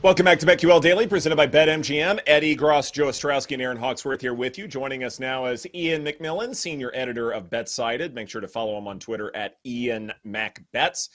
Welcome 0.00 0.26
back 0.26 0.38
to 0.38 0.46
BetQL 0.46 0.80
Daily, 0.80 1.08
presented 1.08 1.34
by 1.34 1.48
BetMGM. 1.48 2.20
Eddie 2.24 2.54
Gross, 2.54 2.92
Joe 2.92 3.06
Ostrowski, 3.06 3.54
and 3.54 3.62
Aaron 3.62 3.76
Hawksworth 3.76 4.20
here 4.20 4.32
with 4.32 4.56
you. 4.56 4.68
Joining 4.68 5.02
us 5.02 5.18
now 5.18 5.46
is 5.46 5.66
Ian 5.74 6.04
MacMillan, 6.04 6.54
senior 6.54 6.92
editor 6.94 7.32
of 7.32 7.50
BetSided. 7.50 8.12
Make 8.12 8.28
sure 8.28 8.40
to 8.40 8.46
follow 8.46 8.78
him 8.78 8.86
on 8.86 9.00
Twitter 9.00 9.34
at 9.34 9.56
Ian 9.66 10.12
MacBets. 10.24 11.08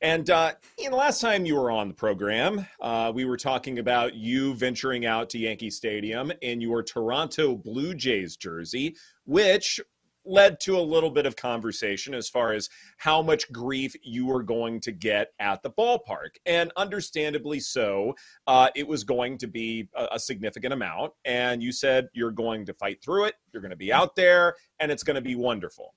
And 0.00 0.30
uh, 0.30 0.52
Ian, 0.80 0.94
last 0.94 1.20
time 1.20 1.44
you 1.44 1.56
were 1.56 1.70
on 1.70 1.88
the 1.88 1.94
program, 1.94 2.66
uh, 2.80 3.12
we 3.14 3.26
were 3.26 3.36
talking 3.36 3.80
about 3.80 4.14
you 4.14 4.54
venturing 4.54 5.04
out 5.04 5.28
to 5.30 5.38
Yankee 5.38 5.70
Stadium 5.70 6.32
in 6.40 6.62
your 6.62 6.82
Toronto 6.82 7.54
Blue 7.54 7.94
Jays 7.94 8.38
jersey, 8.38 8.96
which 9.26 9.78
led 10.24 10.60
to 10.60 10.78
a 10.78 10.80
little 10.80 11.10
bit 11.10 11.26
of 11.26 11.36
conversation 11.36 12.14
as 12.14 12.28
far 12.28 12.52
as 12.52 12.68
how 12.98 13.22
much 13.22 13.50
grief 13.52 13.94
you 14.02 14.26
were 14.26 14.42
going 14.42 14.80
to 14.80 14.92
get 14.92 15.32
at 15.38 15.62
the 15.62 15.70
ballpark. 15.70 16.36
And 16.46 16.72
understandably 16.76 17.60
so, 17.60 18.14
uh, 18.46 18.68
it 18.74 18.86
was 18.86 19.04
going 19.04 19.38
to 19.38 19.46
be 19.46 19.88
a, 19.94 20.08
a, 20.12 20.18
significant 20.18 20.72
amount. 20.72 21.12
And 21.24 21.62
you 21.62 21.72
said 21.72 22.08
you're 22.12 22.30
going 22.30 22.64
to 22.66 22.74
fight 22.74 23.02
through 23.02 23.24
it, 23.24 23.34
you're 23.52 23.62
going 23.62 23.70
to 23.70 23.76
be 23.76 23.92
out 23.92 24.14
there, 24.14 24.54
and 24.78 24.92
it's 24.92 25.02
going 25.02 25.16
to 25.16 25.20
be 25.20 25.34
wonderful. 25.34 25.94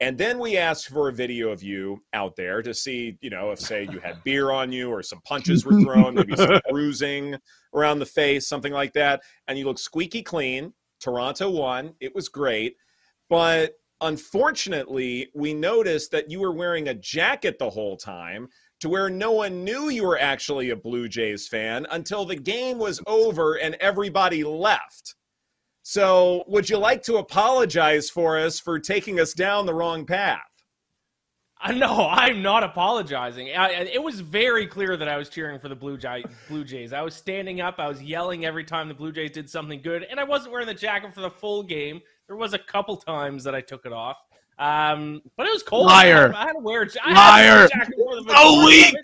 And 0.00 0.18
then 0.18 0.38
we 0.38 0.56
asked 0.56 0.88
for 0.88 1.08
a 1.08 1.12
video 1.12 1.50
of 1.50 1.62
you 1.62 2.02
out 2.12 2.34
there 2.34 2.62
to 2.62 2.74
see, 2.74 3.16
you 3.20 3.30
know, 3.30 3.52
if 3.52 3.60
say 3.60 3.88
you 3.90 4.00
had 4.00 4.22
beer 4.24 4.50
on 4.50 4.72
you 4.72 4.90
or 4.90 5.02
some 5.02 5.20
punches 5.24 5.64
were 5.64 5.80
thrown, 5.80 6.14
maybe 6.14 6.36
some 6.36 6.60
bruising 6.68 7.36
around 7.72 8.00
the 8.00 8.06
face, 8.06 8.48
something 8.48 8.72
like 8.72 8.92
that. 8.94 9.22
And 9.46 9.56
you 9.56 9.64
look 9.64 9.78
squeaky 9.78 10.22
clean. 10.22 10.72
Toronto 11.00 11.48
won. 11.48 11.94
It 12.00 12.14
was 12.14 12.28
great. 12.28 12.76
But 13.28 13.74
unfortunately, 14.00 15.28
we 15.34 15.54
noticed 15.54 16.10
that 16.10 16.30
you 16.30 16.40
were 16.40 16.52
wearing 16.52 16.88
a 16.88 16.94
jacket 16.94 17.58
the 17.58 17.70
whole 17.70 17.96
time 17.96 18.48
to 18.80 18.88
where 18.88 19.08
no 19.08 19.32
one 19.32 19.64
knew 19.64 19.88
you 19.88 20.04
were 20.04 20.18
actually 20.18 20.70
a 20.70 20.76
Blue 20.76 21.08
Jays 21.08 21.48
fan 21.48 21.86
until 21.90 22.24
the 22.24 22.36
game 22.36 22.78
was 22.78 23.00
over 23.06 23.54
and 23.54 23.76
everybody 23.80 24.44
left. 24.44 25.14
So, 25.82 26.44
would 26.48 26.68
you 26.70 26.78
like 26.78 27.02
to 27.04 27.16
apologize 27.16 28.08
for 28.08 28.38
us 28.38 28.58
for 28.58 28.78
taking 28.78 29.20
us 29.20 29.34
down 29.34 29.66
the 29.66 29.74
wrong 29.74 30.06
path? 30.06 30.40
No, 31.72 32.08
I'm 32.10 32.42
not 32.42 32.62
apologizing. 32.62 33.48
I, 33.56 33.70
it 33.70 34.02
was 34.02 34.20
very 34.20 34.66
clear 34.66 34.98
that 34.98 35.08
I 35.08 35.16
was 35.16 35.30
cheering 35.30 35.58
for 35.58 35.70
the 35.70 35.74
Blue, 35.74 35.96
Jay, 35.96 36.22
Blue 36.48 36.62
Jays. 36.62 36.92
I 36.92 37.00
was 37.00 37.14
standing 37.14 37.62
up, 37.62 37.76
I 37.78 37.88
was 37.88 38.02
yelling 38.02 38.44
every 38.44 38.64
time 38.64 38.88
the 38.88 38.94
Blue 38.94 39.12
Jays 39.12 39.30
did 39.30 39.48
something 39.48 39.80
good, 39.80 40.04
and 40.10 40.20
I 40.20 40.24
wasn't 40.24 40.52
wearing 40.52 40.66
the 40.66 40.74
jacket 40.74 41.14
for 41.14 41.22
the 41.22 41.30
full 41.30 41.62
game. 41.62 42.02
There 42.26 42.36
was 42.36 42.54
a 42.54 42.58
couple 42.58 42.96
times 42.96 43.44
that 43.44 43.54
I 43.54 43.60
took 43.60 43.84
it 43.86 43.92
off. 43.92 44.16
Um, 44.58 45.20
but 45.36 45.46
it 45.46 45.52
was 45.52 45.62
cold. 45.62 45.86
Liar. 45.86 46.32
I 46.34 46.44
had 46.46 46.52
to 46.52 46.58
wear, 46.60 46.88
I 47.02 47.12
Liar. 47.12 47.68
so 48.28 48.66
weak. 48.66 48.94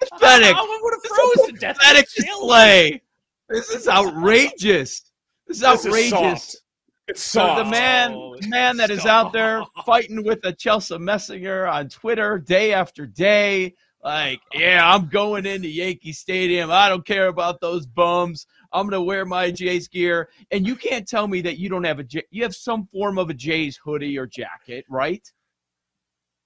Pathetic. 0.00 0.56
I, 0.56 0.78
would 0.82 0.94
have 0.94 1.04
froze 1.04 1.48
to 1.48 1.52
death. 1.58 1.76
Pathetic 1.78 2.08
display. 2.14 3.02
This 3.48 3.70
is 3.70 3.88
outrageous. 3.88 5.10
This 5.46 5.56
is 5.56 5.60
this 5.60 5.64
outrageous. 5.64 6.54
Is 6.54 6.60
it's 7.06 7.22
soft. 7.22 7.58
So 7.58 7.64
the 7.64 7.70
man, 7.70 8.12
oh, 8.14 8.36
man 8.48 8.76
that 8.78 8.90
is 8.90 9.06
out 9.06 9.32
there 9.32 9.62
fighting 9.84 10.24
with 10.24 10.44
a 10.44 10.52
Chelsea 10.52 10.98
Messenger 10.98 11.66
on 11.66 11.88
Twitter 11.88 12.38
day 12.38 12.72
after 12.72 13.06
day, 13.06 13.74
like, 14.02 14.40
yeah, 14.52 14.82
I'm 14.84 15.08
going 15.08 15.46
into 15.46 15.68
Yankee 15.68 16.12
Stadium. 16.12 16.70
I 16.70 16.88
don't 16.88 17.06
care 17.06 17.28
about 17.28 17.60
those 17.60 17.86
bums. 17.86 18.46
I'm 18.74 18.86
gonna 18.86 19.02
wear 19.02 19.24
my 19.24 19.50
Jays 19.50 19.88
gear, 19.88 20.28
and 20.50 20.66
you 20.66 20.76
can't 20.76 21.08
tell 21.08 21.28
me 21.28 21.40
that 21.42 21.58
you 21.58 21.68
don't 21.68 21.84
have 21.84 22.00
a 22.00 22.04
J- 22.04 22.26
you 22.30 22.42
have 22.42 22.54
some 22.54 22.86
form 22.86 23.18
of 23.18 23.30
a 23.30 23.34
Jays 23.34 23.78
hoodie 23.82 24.18
or 24.18 24.26
jacket, 24.26 24.84
right? 24.90 25.26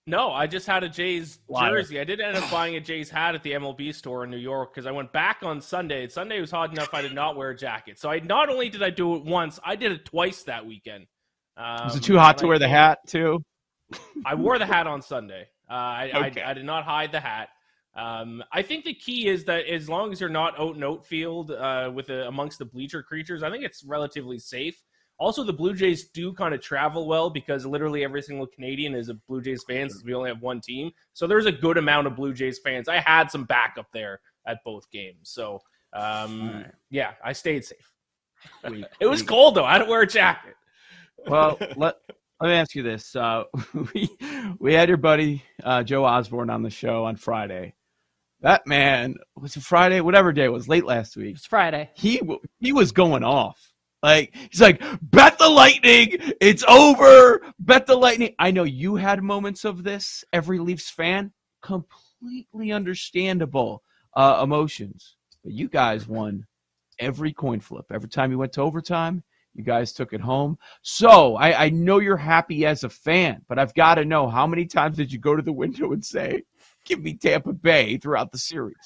No, 0.07 0.33
I 0.33 0.47
just 0.47 0.67
had 0.67 0.85
a 0.85 0.89
Jays 0.89 1.39
jersey. 1.61 2.01
I 2.01 2.05
did 2.05 2.21
end 2.21 2.37
up 2.37 2.51
buying 2.51 2.77
a 2.77 2.81
Jays 2.81 3.11
hat 3.11 3.35
at 3.35 3.43
the 3.43 3.53
MLB 3.53 3.95
store 3.95 4.25
in 4.25 4.31
New 4.31 4.39
York 4.39 4.73
because 4.73 4.87
I 4.87 4.91
went 4.91 5.13
back 5.13 5.41
on 5.43 5.61
Sunday. 5.61 6.09
Sunday 6.09 6.41
was 6.41 6.51
hot 6.51 6.73
enough 6.73 6.95
I 6.95 7.03
did 7.03 7.15
not 7.15 7.37
wear 7.37 7.51
a 7.51 7.57
jacket. 7.57 7.99
So 7.99 8.09
I 8.09 8.19
not 8.21 8.49
only 8.49 8.71
did 8.71 8.83
I 8.83 8.89
do 8.89 9.17
it 9.17 9.25
once, 9.25 9.61
I 9.63 9.77
did 9.77 9.93
it 9.93 10.07
twice 10.07 10.45
that 10.45 10.65
weekend. 10.65 11.07
Um, 11.59 11.85
was 11.85 11.97
it 11.97 12.03
too 12.03 12.17
hot 12.17 12.39
to 12.39 12.47
I 12.47 12.49
wear 12.49 12.59
the 12.59 12.69
hat 12.69 13.01
too? 13.07 13.45
I 14.25 14.35
wore 14.35 14.59
the 14.59 14.65
hat 14.65 14.87
on 14.87 15.03
Sunday. 15.03 15.47
Uh, 15.71 15.75
I, 15.75 16.11
okay. 16.29 16.41
I, 16.41 16.51
I, 16.53 16.55
did 16.55 16.65
not 16.65 16.85
hide 16.85 17.13
the 17.13 17.21
hat. 17.21 17.51
Um, 17.97 18.45
I 18.53 18.63
think 18.63 18.85
the 18.85 18.95
key 18.95 19.29
is 19.29 19.45
that 19.45 19.67
as 19.67 19.89
long 19.89 20.13
as 20.13 20.21
you're 20.21 20.31
not 20.31 20.59
out 20.59 20.77
in 20.77 20.85
outfield 20.85 21.51
uh, 21.51 21.91
with 21.93 22.11
a, 22.11 22.29
amongst 22.29 22.59
the 22.59 22.65
bleacher 22.65 23.03
creatures, 23.03 23.43
I 23.43 23.51
think 23.51 23.65
it's 23.65 23.83
relatively 23.85 24.39
safe. 24.39 24.83
Also, 25.19 25.43
the 25.43 25.53
Blue 25.53 25.75
Jays 25.75 26.09
do 26.11 26.33
kind 26.33 26.55
of 26.55 26.61
travel 26.61 27.09
well 27.09 27.29
because 27.29 27.67
literally 27.67 28.05
every 28.05 28.23
single 28.23 28.47
Canadian 28.47 28.95
is 28.95 29.09
a 29.09 29.15
Blue 29.15 29.41
Jays 29.41 29.65
fan 29.65 29.91
since 29.91 30.05
we 30.05 30.15
only 30.15 30.31
have 30.31 30.41
one 30.41 30.61
team. 30.61 30.93
So 31.13 31.27
there's 31.27 31.47
a 31.47 31.53
good 31.53 31.77
amount 31.77 32.07
of 32.07 32.15
Blue 32.15 32.33
Jays 32.33 32.61
fans. 32.61 32.89
I 32.89 32.99
had 32.99 33.29
some 33.29 33.45
backup 33.45 33.87
there 33.93 34.21
at 34.47 34.59
both 34.65 34.89
games. 34.93 35.31
So 35.31 35.61
um, 35.93 36.53
right. 36.53 36.67
yeah, 36.91 37.13
I 37.25 37.33
stayed 37.33 37.65
safe. 37.65 37.93
Weak, 38.69 38.85
it 39.01 39.07
was 39.07 39.21
weak. 39.21 39.29
cold 39.29 39.55
though. 39.55 39.65
I 39.65 39.73
had 39.73 39.85
to 39.85 39.91
wear 39.91 40.03
a 40.03 40.07
jacket. 40.07 40.55
Well, 41.27 41.59
let 41.77 41.97
let 42.41 42.49
me 42.49 42.55
ask 42.55 42.77
you 42.77 42.85
this: 42.85 43.17
uh, 43.17 43.43
we 43.93 44.09
we 44.61 44.73
had 44.73 44.89
your 44.89 44.97
buddy 44.97 45.43
uh, 45.65 45.83
Joe 45.83 46.05
Osborne 46.05 46.49
on 46.49 46.63
the 46.63 46.71
show 46.71 47.05
on 47.05 47.17
Friday, 47.17 47.75
that 48.41 48.67
man 48.67 49.17
was 49.37 49.57
it 49.57 49.63
Friday, 49.63 50.01
whatever 50.01 50.33
day 50.33 50.45
it 50.45 50.53
was, 50.53 50.69
late 50.69 50.85
last 50.85 51.17
week. 51.17 51.37
It's 51.37 51.47
Friday. 51.47 51.91
He 51.95 52.21
he 52.61 52.73
was 52.73 52.93
going 52.93 53.25
off. 53.25 53.73
Like 54.03 54.35
he's 54.51 54.61
like, 54.61 54.81
bet 55.03 55.39
the 55.39 55.49
lightning, 55.49 56.19
it's 56.41 56.65
over. 56.69 57.41
Bet 57.59 57.87
the 57.87 57.97
lightning. 57.97 58.35
I 58.39 58.51
know 58.53 58.63
you 58.63 58.97
had 58.97 59.23
moments 59.23 59.65
of 59.65 59.83
this. 59.83 60.25
Every 60.33 60.59
Leafs 60.61 60.89
fan, 60.89 61.33
completely 61.63 62.71
understandable 62.71 63.83
uh, 64.15 64.41
emotions. 64.43 65.17
But 65.43 65.53
you 65.53 65.69
guys 65.69 66.07
won 66.07 66.47
every 67.01 67.33
coin 67.33 67.61
flip. 67.61 67.87
Every 67.93 68.09
time 68.09 68.31
you 68.31 68.39
went 68.39 68.53
to 68.53 68.63
overtime, 68.63 69.25
you 69.55 69.65
guys 69.65 69.93
took 69.93 70.13
it 70.13 70.21
home. 70.21 70.59
So 70.83 71.35
I, 71.37 71.65
I 71.65 71.69
know 71.71 71.99
you're 71.99 72.17
happy 72.17 72.67
as 72.67 72.85
a 72.85 72.89
fan, 72.89 73.43
but 73.49 73.59
I've 73.59 73.75
got 73.75 73.97
to 73.97 74.05
know 74.05 74.29
how 74.29 74.47
many 74.47 74.67
times 74.67 74.97
did 74.97 75.13
you 75.13 75.19
go 75.19 75.35
to 75.35 75.43
the 75.43 75.53
window 75.53 75.93
and 75.93 76.05
say, 76.05 76.43
give 76.89 77.03
me 77.03 77.15
Tampa 77.15 77.53
Bay 77.53 77.99
throughout 77.99 78.33
the 78.33 78.39
series. 78.39 78.77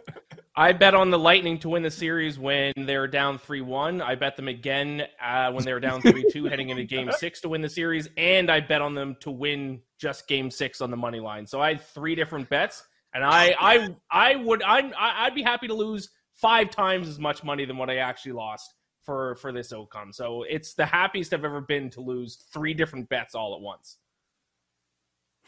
I 0.56 0.72
bet 0.72 0.94
on 0.94 1.10
the 1.10 1.18
Lightning 1.18 1.58
to 1.60 1.68
win 1.68 1.82
the 1.82 1.90
series 1.90 2.38
when 2.38 2.72
they're 2.76 3.06
down 3.06 3.38
3 3.38 3.60
1. 3.60 4.00
I 4.00 4.14
bet 4.14 4.36
them 4.36 4.48
again 4.48 5.04
uh, 5.22 5.52
when 5.52 5.64
they're 5.64 5.80
down 5.80 6.00
3 6.00 6.30
2 6.32 6.44
heading 6.48 6.70
into 6.70 6.84
game 6.84 7.10
six 7.12 7.40
to 7.42 7.48
win 7.48 7.60
the 7.60 7.68
series. 7.68 8.08
And 8.16 8.50
I 8.50 8.60
bet 8.60 8.80
on 8.80 8.94
them 8.94 9.16
to 9.20 9.30
win 9.30 9.80
just 9.98 10.26
game 10.26 10.50
six 10.50 10.80
on 10.80 10.90
the 10.90 10.96
money 10.96 11.20
line. 11.20 11.46
So 11.46 11.60
I 11.60 11.68
had 11.68 11.80
three 11.80 12.14
different 12.14 12.48
bets. 12.48 12.82
And 13.14 13.24
I, 13.24 13.54
I, 13.58 13.88
I 14.10 14.36
would, 14.36 14.62
I'm, 14.62 14.92
I'd 14.98 15.34
be 15.34 15.42
happy 15.42 15.66
to 15.68 15.74
lose 15.74 16.10
five 16.34 16.70
times 16.70 17.08
as 17.08 17.18
much 17.18 17.42
money 17.42 17.64
than 17.64 17.76
what 17.76 17.88
I 17.88 17.96
actually 17.96 18.32
lost 18.32 18.74
for, 19.02 19.36
for 19.36 19.52
this 19.52 19.72
outcome. 19.72 20.12
So 20.12 20.44
it's 20.48 20.74
the 20.74 20.86
happiest 20.86 21.32
I've 21.32 21.44
ever 21.44 21.60
been 21.60 21.88
to 21.90 22.00
lose 22.00 22.36
three 22.52 22.74
different 22.74 23.08
bets 23.08 23.34
all 23.34 23.54
at 23.54 23.60
once. 23.60 23.96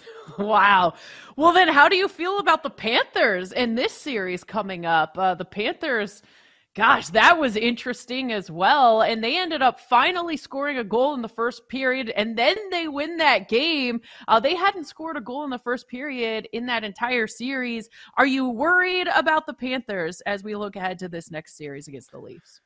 Wow. 0.39 0.95
Well, 1.37 1.53
then, 1.53 1.69
how 1.69 1.89
do 1.89 1.97
you 1.97 2.09
feel 2.09 2.39
about 2.39 2.63
the 2.63 2.71
Panthers 2.71 3.53
in 3.53 3.75
this 3.75 3.93
series 3.93 4.45
coming 4.45 4.87
up? 4.87 5.19
Uh, 5.19 5.35
the 5.35 5.45
Panthers, 5.45 6.23
gosh, 6.77 7.09
that 7.09 7.39
was 7.39 7.57
interesting 7.57 8.31
as 8.33 8.51
well. 8.51 9.03
And 9.03 9.25
they 9.25 9.39
ended 9.39 9.61
up 9.61 9.81
finally 9.81 10.37
scoring 10.37 10.79
a 10.79 10.85
goal 10.85 11.15
in 11.15 11.23
the 11.23 11.29
first 11.29 11.69
period, 11.69 12.11
and 12.11 12.39
then 12.39 12.57
they 12.71 12.87
win 12.87 13.17
that 13.17 13.49
game. 13.49 14.01
Uh, 14.29 14.39
they 14.39 14.55
hadn't 14.55 14.85
scored 14.85 15.17
a 15.17 15.21
goal 15.21 15.43
in 15.45 15.51
the 15.51 15.59
first 15.59 15.89
period 15.89 16.49
in 16.53 16.67
that 16.67 16.85
entire 16.85 17.27
series. 17.27 17.89
Are 18.17 18.27
you 18.27 18.49
worried 18.49 19.09
about 19.15 19.47
the 19.47 19.55
Panthers 19.55 20.21
as 20.23 20.45
we 20.45 20.55
look 20.55 20.77
ahead 20.77 20.99
to 21.01 21.09
this 21.09 21.31
next 21.31 21.57
series 21.57 21.89
against 21.89 22.13
the 22.13 22.21
Leafs? 22.21 22.61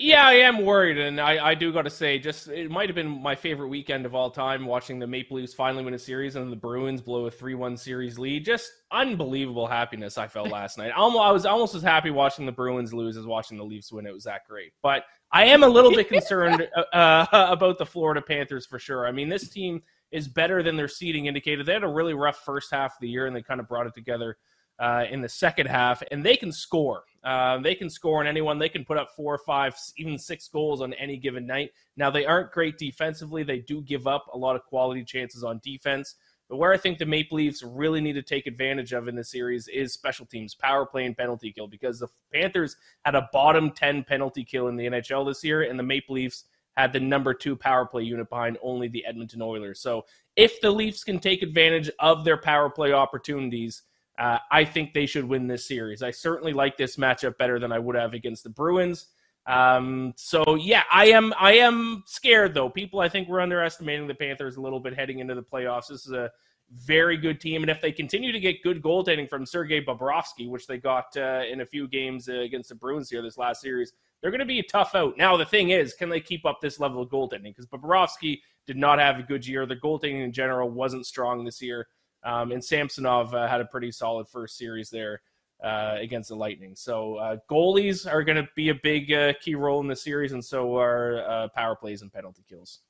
Yeah, 0.00 0.28
I 0.28 0.34
am 0.34 0.64
worried, 0.64 0.96
and 0.96 1.20
I, 1.20 1.44
I 1.44 1.54
do 1.56 1.72
got 1.72 1.82
to 1.82 1.90
say, 1.90 2.20
just 2.20 2.46
it 2.46 2.70
might 2.70 2.88
have 2.88 2.94
been 2.94 3.20
my 3.20 3.34
favorite 3.34 3.66
weekend 3.66 4.06
of 4.06 4.14
all 4.14 4.30
time 4.30 4.64
watching 4.64 5.00
the 5.00 5.08
Maple 5.08 5.38
Leafs 5.38 5.54
finally 5.54 5.84
win 5.84 5.94
a 5.94 5.98
series 5.98 6.36
and 6.36 6.52
the 6.52 6.56
Bruins 6.56 7.00
blow 7.00 7.26
a 7.26 7.30
three-one 7.32 7.76
series 7.76 8.16
lead. 8.16 8.44
Just 8.44 8.70
unbelievable 8.92 9.66
happiness 9.66 10.16
I 10.16 10.28
felt 10.28 10.50
last 10.50 10.78
night. 10.78 10.92
Almost, 10.92 11.20
I 11.20 11.32
was 11.32 11.46
almost 11.46 11.74
as 11.74 11.82
happy 11.82 12.10
watching 12.10 12.46
the 12.46 12.52
Bruins 12.52 12.94
lose 12.94 13.16
as 13.16 13.26
watching 13.26 13.58
the 13.58 13.64
Leafs 13.64 13.90
win. 13.90 14.06
It 14.06 14.14
was 14.14 14.22
that 14.22 14.42
great, 14.48 14.72
but 14.84 15.02
I 15.32 15.46
am 15.46 15.64
a 15.64 15.68
little 15.68 15.90
bit 15.90 16.08
concerned 16.08 16.68
uh, 16.76 16.96
uh, 16.96 17.26
about 17.50 17.78
the 17.78 17.86
Florida 17.86 18.22
Panthers 18.22 18.66
for 18.66 18.78
sure. 18.78 19.04
I 19.04 19.10
mean, 19.10 19.28
this 19.28 19.48
team 19.48 19.82
is 20.12 20.28
better 20.28 20.62
than 20.62 20.76
their 20.76 20.86
seeding 20.86 21.26
indicated. 21.26 21.66
They 21.66 21.72
had 21.72 21.82
a 21.82 21.88
really 21.88 22.14
rough 22.14 22.44
first 22.44 22.70
half 22.70 22.92
of 22.92 23.00
the 23.00 23.08
year, 23.08 23.26
and 23.26 23.34
they 23.34 23.42
kind 23.42 23.58
of 23.58 23.66
brought 23.66 23.88
it 23.88 23.94
together 23.94 24.36
uh, 24.78 25.06
in 25.10 25.22
the 25.22 25.28
second 25.28 25.66
half, 25.66 26.04
and 26.12 26.24
they 26.24 26.36
can 26.36 26.52
score. 26.52 27.02
Uh, 27.28 27.58
they 27.58 27.74
can 27.74 27.90
score 27.90 28.20
on 28.20 28.26
anyone. 28.26 28.58
They 28.58 28.70
can 28.70 28.86
put 28.86 28.96
up 28.96 29.14
four, 29.14 29.34
or 29.34 29.38
five, 29.38 29.76
even 29.98 30.16
six 30.16 30.48
goals 30.48 30.80
on 30.80 30.94
any 30.94 31.18
given 31.18 31.46
night. 31.46 31.72
Now, 31.94 32.10
they 32.10 32.24
aren't 32.24 32.52
great 32.52 32.78
defensively. 32.78 33.42
They 33.42 33.58
do 33.58 33.82
give 33.82 34.06
up 34.06 34.30
a 34.32 34.38
lot 34.38 34.56
of 34.56 34.64
quality 34.64 35.04
chances 35.04 35.44
on 35.44 35.60
defense. 35.62 36.14
But 36.48 36.56
where 36.56 36.72
I 36.72 36.78
think 36.78 36.96
the 36.96 37.04
Maple 37.04 37.36
Leafs 37.36 37.62
really 37.62 38.00
need 38.00 38.14
to 38.14 38.22
take 38.22 38.46
advantage 38.46 38.94
of 38.94 39.08
in 39.08 39.14
this 39.14 39.30
series 39.30 39.68
is 39.68 39.92
special 39.92 40.24
teams, 40.24 40.54
power 40.54 40.86
play, 40.86 41.04
and 41.04 41.14
penalty 41.14 41.52
kill, 41.52 41.66
because 41.66 41.98
the 41.98 42.08
Panthers 42.32 42.76
had 43.04 43.14
a 43.14 43.28
bottom 43.30 43.72
10 43.72 44.04
penalty 44.04 44.42
kill 44.42 44.68
in 44.68 44.76
the 44.76 44.86
NHL 44.86 45.26
this 45.26 45.44
year, 45.44 45.64
and 45.64 45.78
the 45.78 45.82
Maple 45.82 46.14
Leafs 46.14 46.44
had 46.78 46.94
the 46.94 47.00
number 47.00 47.34
two 47.34 47.56
power 47.56 47.84
play 47.84 48.04
unit 48.04 48.30
behind 48.30 48.56
only 48.62 48.88
the 48.88 49.04
Edmonton 49.04 49.42
Oilers. 49.42 49.80
So 49.80 50.06
if 50.34 50.62
the 50.62 50.70
Leafs 50.70 51.04
can 51.04 51.18
take 51.18 51.42
advantage 51.42 51.90
of 51.98 52.24
their 52.24 52.38
power 52.38 52.70
play 52.70 52.94
opportunities, 52.94 53.82
Uh, 54.18 54.38
I 54.50 54.64
think 54.64 54.92
they 54.92 55.06
should 55.06 55.24
win 55.24 55.46
this 55.46 55.66
series. 55.66 56.02
I 56.02 56.10
certainly 56.10 56.52
like 56.52 56.76
this 56.76 56.96
matchup 56.96 57.38
better 57.38 57.58
than 57.60 57.70
I 57.70 57.78
would 57.78 57.94
have 57.94 58.14
against 58.14 58.42
the 58.42 58.50
Bruins. 58.50 59.06
Um, 59.46 60.12
so 60.16 60.56
yeah, 60.56 60.82
I 60.92 61.06
am 61.06 61.32
I 61.38 61.52
am 61.52 62.02
scared 62.06 62.52
though. 62.52 62.68
People 62.68 63.00
I 63.00 63.08
think 63.08 63.28
we're 63.28 63.40
underestimating 63.40 64.06
the 64.06 64.14
Panthers 64.14 64.56
a 64.56 64.60
little 64.60 64.80
bit 64.80 64.94
heading 64.94 65.20
into 65.20 65.34
the 65.34 65.42
playoffs. 65.42 65.88
This 65.88 66.04
is 66.04 66.12
a 66.12 66.30
very 66.70 67.16
good 67.16 67.40
team, 67.40 67.62
and 67.62 67.70
if 67.70 67.80
they 67.80 67.92
continue 67.92 68.30
to 68.30 68.40
get 68.40 68.62
good 68.62 68.82
goaltending 68.82 69.28
from 69.28 69.46
Sergei 69.46 69.82
Bobrovsky, 69.82 70.50
which 70.50 70.66
they 70.66 70.76
got 70.76 71.16
uh, 71.16 71.42
in 71.50 71.62
a 71.62 71.66
few 71.66 71.88
games 71.88 72.28
uh, 72.28 72.40
against 72.40 72.68
the 72.68 72.74
Bruins 72.74 73.08
here 73.08 73.22
this 73.22 73.38
last 73.38 73.62
series, 73.62 73.94
they're 74.20 74.30
going 74.30 74.40
to 74.40 74.44
be 74.44 74.58
a 74.58 74.64
tough 74.64 74.94
out. 74.94 75.16
Now 75.16 75.36
the 75.36 75.46
thing 75.46 75.70
is, 75.70 75.94
can 75.94 76.10
they 76.10 76.20
keep 76.20 76.44
up 76.44 76.60
this 76.60 76.78
level 76.78 77.00
of 77.00 77.08
goaltending? 77.08 77.54
Because 77.54 77.66
Bobrovsky 77.66 78.40
did 78.66 78.76
not 78.76 78.98
have 78.98 79.18
a 79.18 79.22
good 79.22 79.46
year. 79.46 79.64
The 79.64 79.76
goaltending 79.76 80.24
in 80.24 80.32
general 80.32 80.68
wasn't 80.68 81.06
strong 81.06 81.42
this 81.42 81.62
year, 81.62 81.86
um, 82.24 82.52
and 82.52 82.64
Samsonov 82.64 83.34
uh, 83.34 83.46
had 83.46 83.60
a 83.60 83.64
pretty 83.64 83.92
solid 83.92 84.28
first 84.28 84.56
series 84.56 84.90
there 84.90 85.20
uh, 85.62 85.96
against 85.98 86.28
the 86.28 86.36
Lightning. 86.36 86.74
So 86.76 87.16
uh, 87.16 87.36
goalies 87.50 88.10
are 88.10 88.22
going 88.22 88.36
to 88.36 88.48
be 88.54 88.68
a 88.68 88.74
big 88.74 89.12
uh, 89.12 89.32
key 89.40 89.54
role 89.54 89.80
in 89.80 89.88
the 89.88 89.96
series, 89.96 90.32
and 90.32 90.44
so 90.44 90.76
are 90.76 91.24
uh, 91.28 91.48
power 91.48 91.74
plays 91.74 92.02
and 92.02 92.12
penalty 92.12 92.44
kills. 92.48 92.80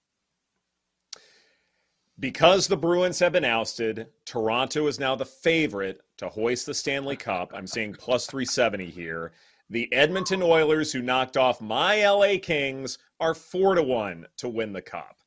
Because 2.20 2.66
the 2.66 2.76
Bruins 2.76 3.20
have 3.20 3.32
been 3.32 3.44
ousted, 3.44 4.08
Toronto 4.24 4.88
is 4.88 4.98
now 4.98 5.14
the 5.14 5.24
favorite 5.24 6.00
to 6.16 6.28
hoist 6.28 6.66
the 6.66 6.74
Stanley 6.74 7.16
Cup. 7.16 7.52
I'm 7.54 7.66
seeing 7.66 7.92
plus 7.92 8.26
370 8.26 8.90
here. 8.90 9.32
The 9.70 9.92
Edmonton 9.92 10.42
Oilers, 10.42 10.92
who 10.92 11.00
knocked 11.00 11.36
off 11.36 11.60
my 11.60 12.04
LA 12.08 12.34
Kings, 12.42 12.98
are 13.20 13.34
four 13.34 13.74
to 13.76 13.82
one 13.82 14.26
to 14.38 14.48
win 14.48 14.72
the 14.72 14.82
cup. 14.82 15.18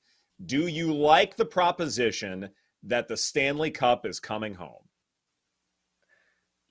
Do 0.46 0.68
you 0.68 0.94
like 0.94 1.38
the 1.38 1.46
proposition 1.46 2.50
that 2.84 3.08
the 3.08 3.18
Stanley 3.18 3.72
Cup 3.72 4.06
is 4.06 4.20
coming 4.20 4.56
home? 4.56 4.84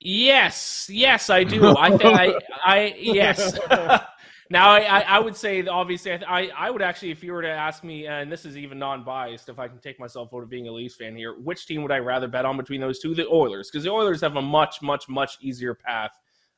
Yes, 0.01 0.89
yes, 0.91 1.29
I 1.29 1.45
do. 1.45 1.77
I 1.77 1.91
think 1.97 2.05
I, 2.05 2.35
I 2.65 2.95
yes. 2.99 3.59
now, 4.51 4.71
I, 4.71 5.01
I 5.01 5.19
would 5.19 5.37
say 5.37 5.67
obviously, 5.67 6.13
I, 6.13 6.51
I 6.57 6.71
would 6.71 6.81
actually, 6.81 7.11
if 7.11 7.23
you 7.23 7.33
were 7.33 7.43
to 7.43 7.51
ask 7.51 7.85
me, 7.85 8.07
and 8.07 8.33
this 8.33 8.47
is 8.47 8.57
even 8.57 8.79
non-biased, 8.79 9.49
if 9.51 9.59
I 9.59 9.69
can 9.69 9.79
take 9.79 10.01
myself 10.01 10.31
out 10.33 10.43
of 10.43 10.49
being 10.49 10.69
a 10.69 10.73
Leafs 10.73 10.97
fan 10.97 11.15
here, 11.15 11.39
which 11.39 11.67
team 11.67 11.83
would 11.83 11.93
I 11.93 11.99
rather 11.99 12.29
bet 12.29 12.47
on 12.47 12.57
between 12.57 12.81
those 12.81 12.99
two? 12.99 13.15
The 13.15 13.29
Oilers, 13.29 13.71
because 13.71 13.85
the 13.85 13.91
Oilers 13.91 14.23
have 14.23 14.37
a 14.37 14.43
much, 14.43 14.81
much, 14.81 15.09
much 15.09 15.37
easier 15.43 15.75
path 15.75 16.13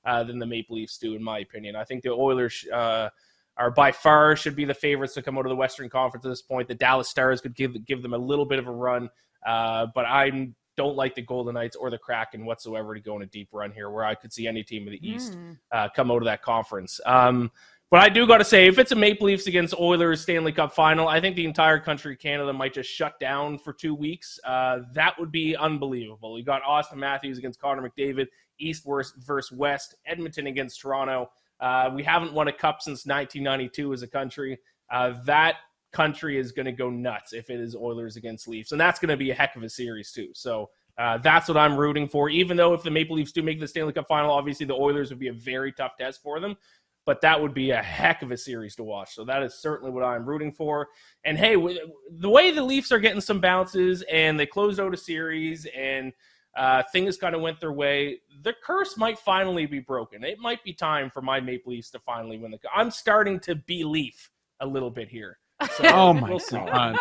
uh, 0.05 0.23
than 0.23 0.39
the 0.39 0.47
Maple 0.47 0.77
Leafs 0.77 0.97
do, 0.99 1.15
in 1.15 1.23
my 1.23 1.41
opinion. 1.41 1.75
I 1.77 1.85
think 1.85 2.03
the 2.03 2.11
Oilers. 2.11 2.67
Uh, 2.73 3.11
are 3.59 3.71
by 3.71 3.93
far 3.93 4.35
should 4.35 4.57
be 4.57 4.65
the 4.65 4.73
favorites 4.73 5.13
to 5.13 5.21
come 5.21 5.37
out 5.37 5.45
of 5.45 5.51
the 5.51 5.57
Western 5.57 5.89
Conference 5.89 6.25
at 6.25 6.29
this 6.31 6.41
point. 6.41 6.69
The 6.69 6.75
Dallas 6.75 7.09
Stars 7.09 7.43
could 7.43 7.55
give 7.55 7.85
give 7.85 8.03
them 8.03 8.15
a 8.15 8.19
little 8.19 8.47
bit 8.47 8.59
of 8.59 8.67
a 8.67 8.71
run, 8.71 9.11
uh, 9.47 9.87
but 9.95 10.05
I'm 10.07 10.55
don't 10.77 10.97
like 10.97 11.15
the 11.15 11.23
Golden 11.23 11.55
Knights 11.55 11.77
or 11.77 11.91
the 11.91 11.99
Kraken 11.99 12.45
whatsoever 12.45 12.95
to 12.95 13.01
go 13.01 13.17
in 13.17 13.23
a 13.23 13.27
deep 13.27 13.49
run 13.53 13.71
here, 13.71 13.91
where 13.91 14.05
I 14.05 14.15
could 14.15 14.33
see 14.33 14.47
any 14.47 14.63
team 14.63 14.87
in 14.87 14.93
the 14.93 15.07
East 15.07 15.35
mm. 15.35 15.59
uh, 15.71 15.89
come 15.95 16.11
out 16.11 16.19
of 16.19 16.25
that 16.25 16.43
conference. 16.43 17.01
Um, 17.05 17.51
but 17.91 18.01
I 18.01 18.09
do 18.09 18.27
got 18.27 18.39
to 18.39 18.45
say, 18.45 18.67
if 18.67 18.79
it's 18.79 18.93
a 18.93 18.97
Maple 18.97 19.27
Leafs 19.27 19.47
against 19.47 19.75
Oilers 19.79 20.23
Stanley 20.23 20.51
Cup 20.51 20.73
final, 20.73 21.09
I 21.09 21.21
think 21.21 21.37
the 21.37 21.45
entire 21.45 21.79
country, 21.79 22.17
Canada, 22.17 22.51
might 22.51 22.73
just 22.73 22.89
shut 22.89 23.21
down 23.21 23.59
for 23.59 23.75
two 23.75 23.95
weeks. 23.95 24.41
Uh, 24.45 24.79
that 24.95 25.19
would 25.21 25.31
be 25.31 25.55
unbelievable. 25.55 26.39
You 26.39 26.45
got 26.45 26.63
Auston 26.63 26.97
Matthews 26.97 27.37
against 27.37 27.61
Connor 27.61 27.87
McDavid, 27.87 28.29
East 28.59 28.85
versus 28.87 29.53
West, 29.53 29.97
Edmonton 30.07 30.47
against 30.47 30.81
Toronto. 30.81 31.31
Uh, 31.61 31.91
we 31.95 32.03
haven't 32.03 32.33
won 32.33 32.49
a 32.49 32.53
cup 32.53 32.81
since 32.81 33.05
1992 33.05 33.93
as 33.93 34.03
a 34.03 34.09
country. 34.09 34.59
Uh, 34.91 35.13
that 35.27 35.57
country 35.93 36.39
is 36.39 36.53
going 36.53 36.67
to 36.67 36.73
go 36.73 36.91
nuts 36.91 37.33
if 37.33 37.51
it 37.51 37.61
is 37.61 37.77
Oilers 37.77 38.17
against 38.17 38.49
Leafs, 38.49 38.73
and 38.73 38.81
that's 38.81 38.99
going 38.99 39.11
to 39.11 39.17
be 39.17 39.31
a 39.31 39.35
heck 39.35 39.57
of 39.57 39.63
a 39.63 39.69
series 39.69 40.13
too. 40.13 40.29
So 40.35 40.71
uh, 40.99 41.19
that's 41.19 41.49
what 41.49 41.57
I'm 41.57 41.77
rooting 41.77 42.09
for. 42.09 42.29
Even 42.29 42.57
though 42.57 42.75
if 42.75 42.83
the 42.83 42.91
Maple 42.91 43.17
Leafs 43.17 43.33
do 43.33 43.43
make 43.43 43.61
the 43.61 43.69
Stanley 43.69 43.93
Cup 43.93 44.09
final, 44.09 44.31
obviously 44.31 44.67
the 44.67 44.75
Oilers 44.75 45.11
would 45.11 45.19
be 45.19 45.29
a 45.29 45.33
very 45.33 45.73
tough 45.73 45.97
test 45.99 46.23
for 46.23 46.41
them. 46.41 46.57
But 47.05 47.21
that 47.23 47.41
would 47.41 47.53
be 47.53 47.73
a 47.73 47.83
heck 47.83 48.23
of 48.23 48.31
a 48.31 48.37
series 48.37 48.77
to 48.77 48.85
watch. 48.85 49.13
So 49.15 49.25
that 49.25 49.43
is 49.43 49.55
certainly 49.55 49.91
what 49.91 50.05
I'm 50.05 50.25
rooting 50.25 50.53
for. 50.53 50.87
And 51.25 51.37
hey, 51.37 51.57
the 51.57 52.31
way 52.31 52.53
the 52.53 52.63
Leafs 52.63 52.93
are 52.93 53.01
getting 53.01 53.21
some 53.21 53.41
bounces 53.41 54.03
and 54.03 54.39
they 54.39 54.47
closed 54.47 54.79
out 54.79 54.95
a 54.95 54.97
series 54.97 55.67
and 55.77 56.13
uh, 56.57 56.83
things 56.93 57.17
kind 57.17 57.35
of 57.35 57.41
went 57.41 57.59
their 57.59 57.73
way, 57.73 58.21
the 58.43 58.55
curse 58.65 58.97
might 58.97 59.19
finally 59.19 59.67
be 59.67 59.81
broken. 59.81 60.23
It 60.23 60.39
might 60.39 60.63
be 60.63 60.73
time 60.73 61.11
for 61.11 61.23
my 61.23 61.41
Maple 61.41 61.73
Leafs 61.73 61.91
to 61.91 61.99
finally 61.99 62.39
win 62.39 62.53
the. 62.53 62.59
Cup. 62.59 62.71
I'm 62.73 62.91
starting 62.91 63.41
to 63.41 63.57
believe 63.57 64.31
a 64.61 64.67
little 64.67 64.91
bit 64.91 65.09
here. 65.09 65.39
So 65.71 65.85
oh 65.89 66.13
my 66.13 66.31
we'll 66.31 66.39
god! 66.39 66.97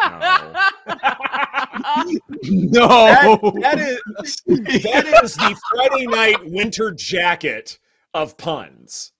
No, 2.44 2.88
that, 2.88 3.40
that 3.62 3.80
is 4.24 4.42
that 4.46 5.24
is 5.24 5.36
the 5.36 5.60
Friday 5.70 6.08
night 6.08 6.38
winter 6.44 6.92
jacket 6.92 7.80
of 8.14 8.38
puns. 8.38 9.12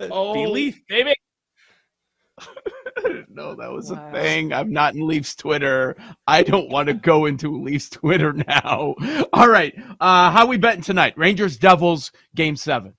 Oh, 0.00 0.34
Belief, 0.34 0.80
baby. 0.88 1.14
no, 3.28 3.54
that 3.54 3.70
was 3.70 3.90
wow. 3.90 4.08
a 4.08 4.12
thing. 4.12 4.52
I'm 4.52 4.72
not 4.72 4.94
in 4.94 5.06
Leafs 5.06 5.34
Twitter. 5.34 5.96
I 6.26 6.42
don't 6.42 6.70
want 6.70 6.88
to 6.88 6.94
go 6.94 7.26
into 7.26 7.62
Leafs 7.62 7.90
Twitter 7.90 8.32
now. 8.32 8.94
All 9.32 9.48
right. 9.48 9.74
Uh, 10.00 10.30
how 10.30 10.46
we 10.46 10.56
betting 10.56 10.82
tonight? 10.82 11.14
Rangers 11.16 11.56
Devils 11.56 12.12
game 12.34 12.56
seven. 12.56 12.94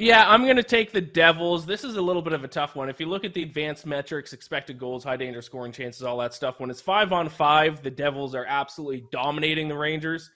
Yeah, 0.00 0.24
I'm 0.26 0.44
going 0.44 0.56
to 0.56 0.62
take 0.62 0.92
the 0.92 1.02
Devils. 1.02 1.66
This 1.66 1.84
is 1.84 1.96
a 1.96 2.00
little 2.00 2.22
bit 2.22 2.32
of 2.32 2.42
a 2.42 2.48
tough 2.48 2.74
one. 2.74 2.88
If 2.88 3.00
you 3.00 3.06
look 3.06 3.22
at 3.22 3.34
the 3.34 3.42
advanced 3.42 3.84
metrics, 3.84 4.32
expected 4.32 4.78
goals, 4.78 5.04
high 5.04 5.18
danger 5.18 5.42
scoring 5.42 5.72
chances, 5.72 6.04
all 6.04 6.16
that 6.20 6.32
stuff, 6.32 6.58
when 6.58 6.70
it's 6.70 6.80
five 6.80 7.12
on 7.12 7.28
five, 7.28 7.82
the 7.82 7.90
Devils 7.90 8.34
are 8.34 8.46
absolutely 8.46 9.04
dominating 9.12 9.68
the 9.68 9.76
Rangers. 9.76 10.30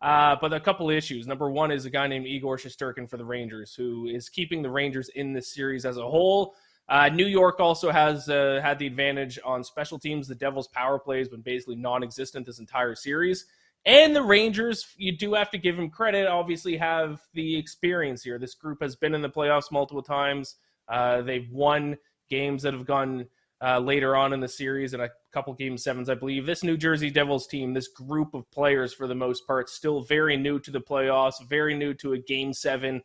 Uh, 0.00 0.36
but 0.40 0.52
a 0.52 0.60
couple 0.60 0.88
issues. 0.90 1.26
Number 1.26 1.50
one 1.50 1.72
is 1.72 1.86
a 1.86 1.90
guy 1.90 2.06
named 2.06 2.24
Igor 2.24 2.56
Shesterkin 2.56 3.10
for 3.10 3.16
the 3.16 3.24
Rangers, 3.24 3.74
who 3.74 4.06
is 4.06 4.28
keeping 4.28 4.62
the 4.62 4.70
Rangers 4.70 5.08
in 5.08 5.32
this 5.32 5.52
series 5.52 5.84
as 5.84 5.96
a 5.96 6.08
whole. 6.08 6.54
Uh, 6.88 7.08
New 7.08 7.26
York 7.26 7.58
also 7.58 7.90
has 7.90 8.28
uh, 8.28 8.60
had 8.62 8.78
the 8.78 8.86
advantage 8.86 9.40
on 9.44 9.64
special 9.64 9.98
teams. 9.98 10.28
The 10.28 10.36
Devils' 10.36 10.68
power 10.68 11.00
play 11.00 11.18
has 11.18 11.28
been 11.28 11.42
basically 11.42 11.74
non 11.74 12.04
existent 12.04 12.46
this 12.46 12.60
entire 12.60 12.94
series. 12.94 13.46
And 13.86 14.14
the 14.14 14.22
Rangers, 14.22 14.86
you 14.96 15.16
do 15.16 15.34
have 15.34 15.50
to 15.50 15.58
give 15.58 15.76
them 15.76 15.88
credit, 15.88 16.26
obviously 16.26 16.76
have 16.76 17.20
the 17.32 17.56
experience 17.56 18.22
here. 18.22 18.38
This 18.38 18.54
group 18.54 18.82
has 18.82 18.94
been 18.94 19.14
in 19.14 19.22
the 19.22 19.30
playoffs 19.30 19.72
multiple 19.72 20.02
times. 20.02 20.56
Uh, 20.88 21.22
they've 21.22 21.50
won 21.50 21.96
games 22.28 22.62
that 22.62 22.74
have 22.74 22.84
gone 22.84 23.26
uh, 23.62 23.78
later 23.78 24.16
on 24.16 24.32
in 24.32 24.40
the 24.40 24.48
series 24.48 24.94
and 24.94 25.02
a 25.02 25.10
couple 25.32 25.52
game 25.54 25.78
sevens, 25.78 26.08
I 26.08 26.14
believe. 26.14 26.46
This 26.46 26.62
New 26.62 26.76
Jersey 26.76 27.10
Devils 27.10 27.46
team, 27.46 27.72
this 27.72 27.88
group 27.88 28.34
of 28.34 28.50
players 28.50 28.92
for 28.92 29.06
the 29.06 29.14
most 29.14 29.46
part, 29.46 29.68
still 29.68 30.00
very 30.00 30.36
new 30.36 30.58
to 30.60 30.70
the 30.70 30.80
playoffs, 30.80 31.42
very 31.48 31.74
new 31.74 31.94
to 31.94 32.14
a 32.14 32.18
game 32.18 32.52
seven 32.52 33.02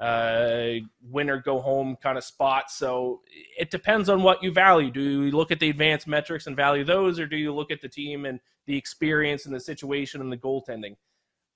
uh, 0.00 0.72
win 1.02 1.30
or 1.30 1.38
go 1.38 1.60
home 1.60 1.96
kind 2.02 2.18
of 2.18 2.24
spot. 2.24 2.70
So 2.70 3.20
it 3.58 3.70
depends 3.70 4.08
on 4.08 4.22
what 4.22 4.42
you 4.42 4.52
value. 4.52 4.90
Do 4.90 5.00
you 5.00 5.30
look 5.30 5.50
at 5.50 5.60
the 5.60 5.70
advanced 5.70 6.06
metrics 6.06 6.46
and 6.46 6.56
value 6.56 6.84
those, 6.84 7.18
or 7.18 7.26
do 7.26 7.36
you 7.36 7.54
look 7.54 7.70
at 7.70 7.80
the 7.80 7.88
team 7.88 8.24
and 8.24 8.40
the 8.66 8.76
experience 8.76 9.46
and 9.46 9.54
the 9.54 9.60
situation 9.60 10.20
and 10.20 10.32
the 10.32 10.36
goaltending? 10.36 10.96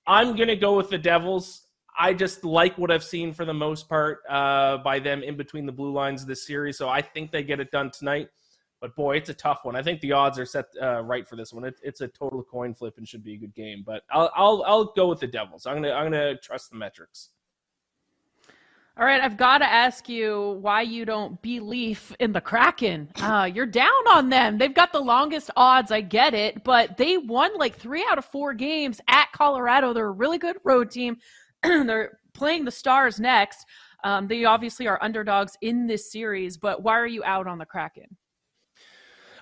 I'm 0.07 0.35
going 0.35 0.47
to 0.47 0.55
go 0.55 0.75
with 0.75 0.89
the 0.89 0.97
Devils. 0.97 1.63
I 1.97 2.13
just 2.13 2.45
like 2.45 2.77
what 2.77 2.91
I've 2.91 3.03
seen 3.03 3.33
for 3.33 3.45
the 3.45 3.53
most 3.53 3.89
part 3.89 4.19
uh, 4.29 4.77
by 4.77 4.99
them 4.99 5.21
in 5.21 5.35
between 5.35 5.65
the 5.65 5.71
blue 5.71 5.91
lines 5.91 6.25
this 6.25 6.47
series. 6.47 6.77
So 6.77 6.87
I 6.87 7.01
think 7.01 7.31
they 7.31 7.43
get 7.43 7.59
it 7.59 7.71
done 7.71 7.91
tonight. 7.91 8.29
But 8.79 8.95
boy, 8.95 9.17
it's 9.17 9.27
a 9.27 9.33
tough 9.33 9.65
one. 9.65 9.75
I 9.75 9.83
think 9.83 9.99
the 9.99 10.13
odds 10.13 10.39
are 10.39 10.45
set 10.45 10.65
uh, 10.81 11.01
right 11.01 11.27
for 11.27 11.35
this 11.35 11.51
one. 11.51 11.65
It, 11.65 11.75
it's 11.83 11.99
a 11.99 12.07
total 12.07 12.41
coin 12.41 12.73
flip 12.73 12.97
and 12.97 13.05
should 13.05 13.25
be 13.25 13.33
a 13.33 13.37
good 13.37 13.53
game. 13.53 13.83
But 13.85 14.03
I'll 14.09 14.31
I'll, 14.33 14.63
I'll 14.65 14.85
go 14.93 15.09
with 15.09 15.19
the 15.19 15.27
Devils. 15.27 15.65
I'm 15.65 15.75
gonna 15.75 15.91
I'm 15.91 16.05
gonna 16.05 16.37
trust 16.37 16.69
the 16.71 16.77
metrics. 16.77 17.31
All 18.99 19.05
right, 19.05 19.21
I've 19.21 19.37
got 19.37 19.59
to 19.59 19.65
ask 19.65 20.09
you 20.09 20.59
why 20.61 20.81
you 20.81 21.05
don't 21.05 21.41
believe 21.41 22.13
in 22.19 22.33
the 22.33 22.41
Kraken. 22.41 23.07
Uh, 23.15 23.49
you're 23.51 23.65
down 23.65 23.89
on 24.09 24.27
them. 24.27 24.57
They've 24.57 24.73
got 24.73 24.91
the 24.91 24.99
longest 24.99 25.49
odds. 25.55 25.89
I 25.89 26.01
get 26.01 26.33
it, 26.33 26.65
but 26.65 26.97
they 26.97 27.17
won 27.17 27.57
like 27.57 27.77
three 27.77 28.05
out 28.11 28.17
of 28.17 28.25
four 28.25 28.53
games 28.53 28.99
at 29.07 29.31
Colorado. 29.31 29.93
They're 29.93 30.07
a 30.07 30.11
really 30.11 30.37
good 30.37 30.57
road 30.65 30.91
team. 30.91 31.15
They're 31.63 32.19
playing 32.33 32.65
the 32.65 32.71
Stars 32.71 33.21
next. 33.21 33.65
Um, 34.03 34.27
they 34.27 34.43
obviously 34.43 34.85
are 34.85 35.01
underdogs 35.01 35.53
in 35.61 35.87
this 35.87 36.11
series, 36.11 36.57
but 36.57 36.83
why 36.83 36.99
are 36.99 37.07
you 37.07 37.23
out 37.23 37.47
on 37.47 37.57
the 37.57 37.65
Kraken? 37.65 38.17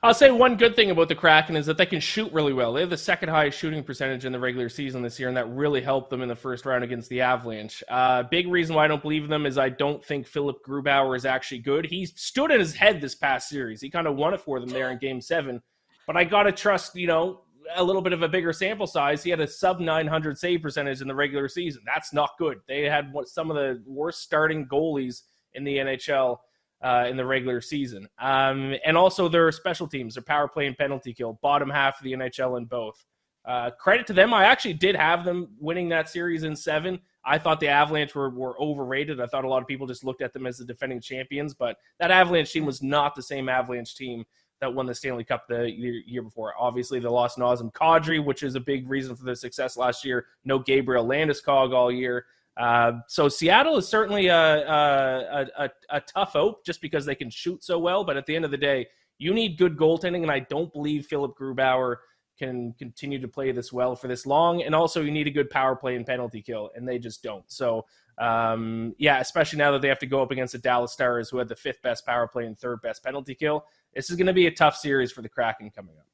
I'll 0.07 0.13
say 0.13 0.31
one 0.31 0.55
good 0.55 0.73
thing 0.73 0.89
about 0.89 1.09
the 1.09 1.15
Kraken 1.15 1.57
is 1.57 1.65
that 1.65 1.77
they 1.77 1.85
can 1.85 1.99
shoot 1.99 2.31
really 2.31 2.53
well. 2.53 2.71
They 2.71 2.79
have 2.79 2.89
the 2.89 2.95
second 2.95 3.27
highest 3.27 3.59
shooting 3.59 3.83
percentage 3.83 4.23
in 4.23 4.31
the 4.31 4.39
regular 4.39 4.69
season 4.69 5.01
this 5.01 5.19
year, 5.19 5.27
and 5.27 5.35
that 5.35 5.49
really 5.49 5.81
helped 5.81 6.09
them 6.09 6.21
in 6.21 6.29
the 6.29 6.35
first 6.35 6.65
round 6.65 6.85
against 6.85 7.09
the 7.09 7.19
Avalanche. 7.19 7.83
Uh, 7.89 8.23
big 8.23 8.47
reason 8.47 8.73
why 8.73 8.85
I 8.85 8.87
don't 8.87 9.01
believe 9.01 9.25
in 9.25 9.29
them 9.29 9.45
is 9.45 9.57
I 9.57 9.67
don't 9.67 10.01
think 10.01 10.25
Philip 10.25 10.65
Grubauer 10.65 11.17
is 11.17 11.25
actually 11.25 11.59
good. 11.59 11.85
He 11.85 12.05
stood 12.05 12.51
in 12.51 12.59
his 12.61 12.73
head 12.73 13.01
this 13.01 13.15
past 13.15 13.49
series. 13.49 13.81
He 13.81 13.89
kind 13.89 14.07
of 14.07 14.15
won 14.15 14.33
it 14.33 14.39
for 14.39 14.61
them 14.61 14.69
there 14.69 14.91
in 14.91 14.97
Game 14.97 15.19
Seven, 15.19 15.61
but 16.05 16.15
I 16.15 16.23
got 16.23 16.43
to 16.43 16.53
trust, 16.53 16.95
you 16.95 17.07
know, 17.07 17.41
a 17.75 17.83
little 17.83 18.01
bit 18.01 18.13
of 18.13 18.21
a 18.21 18.29
bigger 18.29 18.53
sample 18.53 18.87
size. 18.87 19.23
He 19.23 19.29
had 19.29 19.41
a 19.41 19.47
sub 19.47 19.81
900 19.81 20.37
save 20.37 20.61
percentage 20.61 21.01
in 21.01 21.09
the 21.09 21.15
regular 21.15 21.49
season. 21.49 21.81
That's 21.85 22.13
not 22.13 22.29
good. 22.39 22.59
They 22.65 22.83
had 22.83 23.13
some 23.25 23.51
of 23.51 23.57
the 23.57 23.83
worst 23.85 24.21
starting 24.21 24.67
goalies 24.67 25.23
in 25.53 25.65
the 25.65 25.75
NHL 25.75 26.37
uh, 26.81 27.05
in 27.09 27.17
the 27.17 27.25
regular 27.25 27.59
season. 27.61 28.07
Um, 28.19 28.75
and 28.85 28.95
also 28.95 29.27
their 29.27 29.51
special 29.51 29.87
teams, 29.87 30.15
their 30.15 30.23
power 30.23 30.47
play 30.47 30.67
and 30.67 30.77
penalty 30.77 31.13
kill, 31.13 31.39
bottom 31.41 31.69
half 31.69 31.99
of 31.99 32.03
the 32.03 32.13
NHL 32.13 32.57
in 32.57 32.65
both. 32.65 33.03
uh, 33.47 33.71
credit 33.71 34.05
to 34.07 34.13
them. 34.13 34.33
I 34.33 34.43
actually 34.45 34.73
did 34.73 34.95
have 34.95 35.23
them 35.23 35.47
winning 35.59 35.89
that 35.89 36.09
series 36.09 36.43
in 36.43 36.55
seven. 36.55 36.99
I 37.23 37.37
thought 37.37 37.59
the 37.59 37.69
Avalanche 37.69 38.13
were, 38.13 38.29
were 38.29 38.59
overrated. 38.61 39.21
I 39.21 39.25
thought 39.25 39.45
a 39.45 39.49
lot 39.49 39.61
of 39.61 39.67
people 39.67 39.87
just 39.87 40.03
looked 40.03 40.21
at 40.21 40.33
them 40.33 40.45
as 40.45 40.57
the 40.57 40.65
defending 40.65 40.99
champions, 40.99 41.53
but 41.53 41.77
that 41.99 42.11
Avalanche 42.11 42.51
team 42.51 42.65
was 42.65 42.83
not 42.83 43.15
the 43.15 43.23
same 43.23 43.47
Avalanche 43.49 43.95
team 43.95 44.25
that 44.59 44.73
won 44.73 44.85
the 44.85 44.95
Stanley 44.95 45.23
Cup 45.23 45.47
the 45.47 45.69
year, 45.71 46.01
year 46.05 46.21
before. 46.23 46.53
Obviously, 46.59 46.99
they 46.99 47.07
lost 47.07 47.37
Nazem 47.37 47.71
Kadri, 47.71 48.23
which 48.23 48.43
is 48.43 48.55
a 48.55 48.59
big 48.59 48.89
reason 48.89 49.15
for 49.15 49.23
their 49.23 49.35
success 49.35 49.77
last 49.77 50.03
year. 50.03 50.25
No 50.43 50.59
Gabriel 50.59 51.05
Landeskog 51.05 51.73
all 51.73 51.91
year. 51.91 52.25
Uh, 52.57 52.93
so 53.07 53.29
Seattle 53.29 53.77
is 53.77 53.87
certainly 53.87 54.27
a, 54.27 54.67
a, 54.67 55.47
a, 55.57 55.69
a 55.89 56.01
tough 56.01 56.35
out 56.35 56.63
just 56.65 56.81
because 56.81 57.05
they 57.05 57.15
can 57.15 57.29
shoot 57.29 57.63
so 57.63 57.77
well. 57.77 58.03
But 58.03 58.17
at 58.17 58.25
the 58.25 58.35
end 58.35 58.45
of 58.45 58.51
the 58.51 58.57
day, 58.57 58.87
you 59.19 59.33
need 59.33 59.57
good 59.57 59.77
goaltending, 59.77 60.23
and 60.23 60.31
I 60.31 60.39
don't 60.39 60.71
believe 60.73 61.05
Philip 61.05 61.37
Grubauer 61.37 61.97
can 62.37 62.73
continue 62.73 63.19
to 63.19 63.27
play 63.27 63.51
this 63.51 63.73
well 63.73 63.95
for 63.95 64.07
this 64.07 64.25
long. 64.25 64.61
And 64.61 64.75
also, 64.75 65.01
you 65.01 65.11
need 65.11 65.27
a 65.27 65.31
good 65.31 65.49
power 65.49 65.75
play 65.75 65.95
and 65.95 66.05
penalty 66.05 66.41
kill, 66.41 66.71
and 66.75 66.87
they 66.87 66.99
just 66.99 67.23
don't. 67.23 67.43
So, 67.47 67.85
um, 68.17 68.95
yeah, 68.97 69.19
especially 69.19 69.57
now 69.57 69.71
that 69.71 69.81
they 69.81 69.87
have 69.87 69.99
to 69.99 70.05
go 70.05 70.21
up 70.21 70.31
against 70.31 70.53
the 70.53 70.59
Dallas 70.59 70.93
Stars, 70.93 71.29
who 71.29 71.37
had 71.37 71.47
the 71.47 71.55
fifth 71.55 71.81
best 71.81 72.05
power 72.05 72.27
play 72.27 72.45
and 72.45 72.57
third 72.57 72.81
best 72.81 73.03
penalty 73.03 73.35
kill. 73.35 73.65
This 73.95 74.09
is 74.09 74.15
going 74.15 74.27
to 74.27 74.33
be 74.33 74.47
a 74.47 74.51
tough 74.51 74.77
series 74.77 75.11
for 75.11 75.21
the 75.21 75.29
Kraken 75.29 75.71
coming 75.71 75.95
up. 75.97 76.05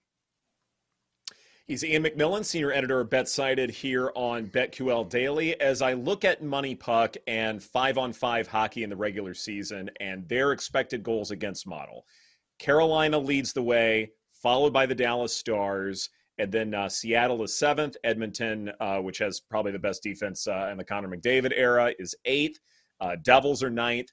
He's 1.65 1.85
Ian 1.85 2.03
MacMillan, 2.03 2.43
senior 2.43 2.73
editor 2.73 2.99
of 2.99 3.09
BetSided 3.09 3.71
here 3.71 4.11
on 4.15 4.47
BetQL 4.47 5.09
Daily. 5.09 5.57
As 5.61 5.81
I 5.81 5.93
look 5.93 6.25
at 6.25 6.43
Money 6.43 6.75
Puck 6.75 7.15
and 7.25 7.63
five 7.63 7.97
on 7.97 8.11
five 8.11 8.47
hockey 8.47 8.83
in 8.83 8.89
the 8.89 8.97
regular 8.97 9.33
season 9.33 9.89
and 10.01 10.27
their 10.27 10.51
expected 10.51 11.03
goals 11.03 11.31
against 11.31 11.65
model, 11.65 12.05
Carolina 12.59 13.17
leads 13.17 13.53
the 13.53 13.63
way, 13.63 14.11
followed 14.33 14.73
by 14.73 14.85
the 14.85 14.93
Dallas 14.93 15.33
Stars. 15.33 16.09
And 16.37 16.51
then 16.51 16.73
uh, 16.73 16.89
Seattle 16.89 17.41
is 17.43 17.57
seventh. 17.57 17.95
Edmonton, 18.03 18.69
uh, 18.81 18.97
which 18.97 19.19
has 19.19 19.39
probably 19.39 19.71
the 19.71 19.79
best 19.79 20.03
defense 20.03 20.45
uh, 20.45 20.67
in 20.69 20.77
the 20.77 20.83
Connor 20.83 21.07
McDavid 21.07 21.53
era, 21.55 21.93
is 21.97 22.13
eighth. 22.25 22.59
Uh, 22.99 23.15
Devils 23.21 23.63
are 23.63 23.69
ninth. 23.69 24.09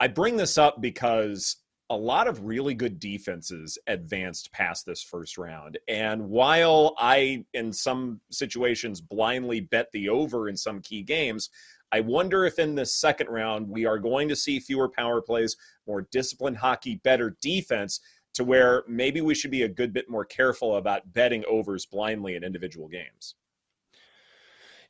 I 0.00 0.08
bring 0.08 0.36
this 0.36 0.58
up 0.58 0.80
because 0.80 1.58
a 1.90 1.96
lot 1.96 2.28
of 2.28 2.44
really 2.44 2.74
good 2.74 2.98
defenses 2.98 3.78
advanced 3.86 4.52
past 4.52 4.84
this 4.84 5.02
first 5.02 5.38
round. 5.38 5.78
And 5.88 6.28
while 6.28 6.94
I, 6.98 7.44
in 7.54 7.72
some 7.72 8.20
situations, 8.30 9.00
blindly 9.00 9.60
bet 9.60 9.90
the 9.92 10.10
over 10.10 10.48
in 10.48 10.56
some 10.56 10.80
key 10.80 11.02
games, 11.02 11.48
I 11.90 12.00
wonder 12.00 12.44
if 12.44 12.58
in 12.58 12.74
this 12.74 13.00
second 13.00 13.28
round 13.28 13.68
we 13.68 13.86
are 13.86 13.98
going 13.98 14.28
to 14.28 14.36
see 14.36 14.60
fewer 14.60 14.90
power 14.90 15.22
plays, 15.22 15.56
more 15.86 16.06
disciplined 16.12 16.58
hockey, 16.58 16.96
better 16.96 17.36
defense, 17.40 18.00
to 18.34 18.44
where 18.44 18.84
maybe 18.86 19.22
we 19.22 19.34
should 19.34 19.50
be 19.50 19.62
a 19.62 19.68
good 19.68 19.92
bit 19.94 20.10
more 20.10 20.24
careful 20.24 20.76
about 20.76 21.12
betting 21.12 21.44
overs 21.48 21.86
blindly 21.86 22.36
in 22.36 22.44
individual 22.44 22.86
games. 22.86 23.34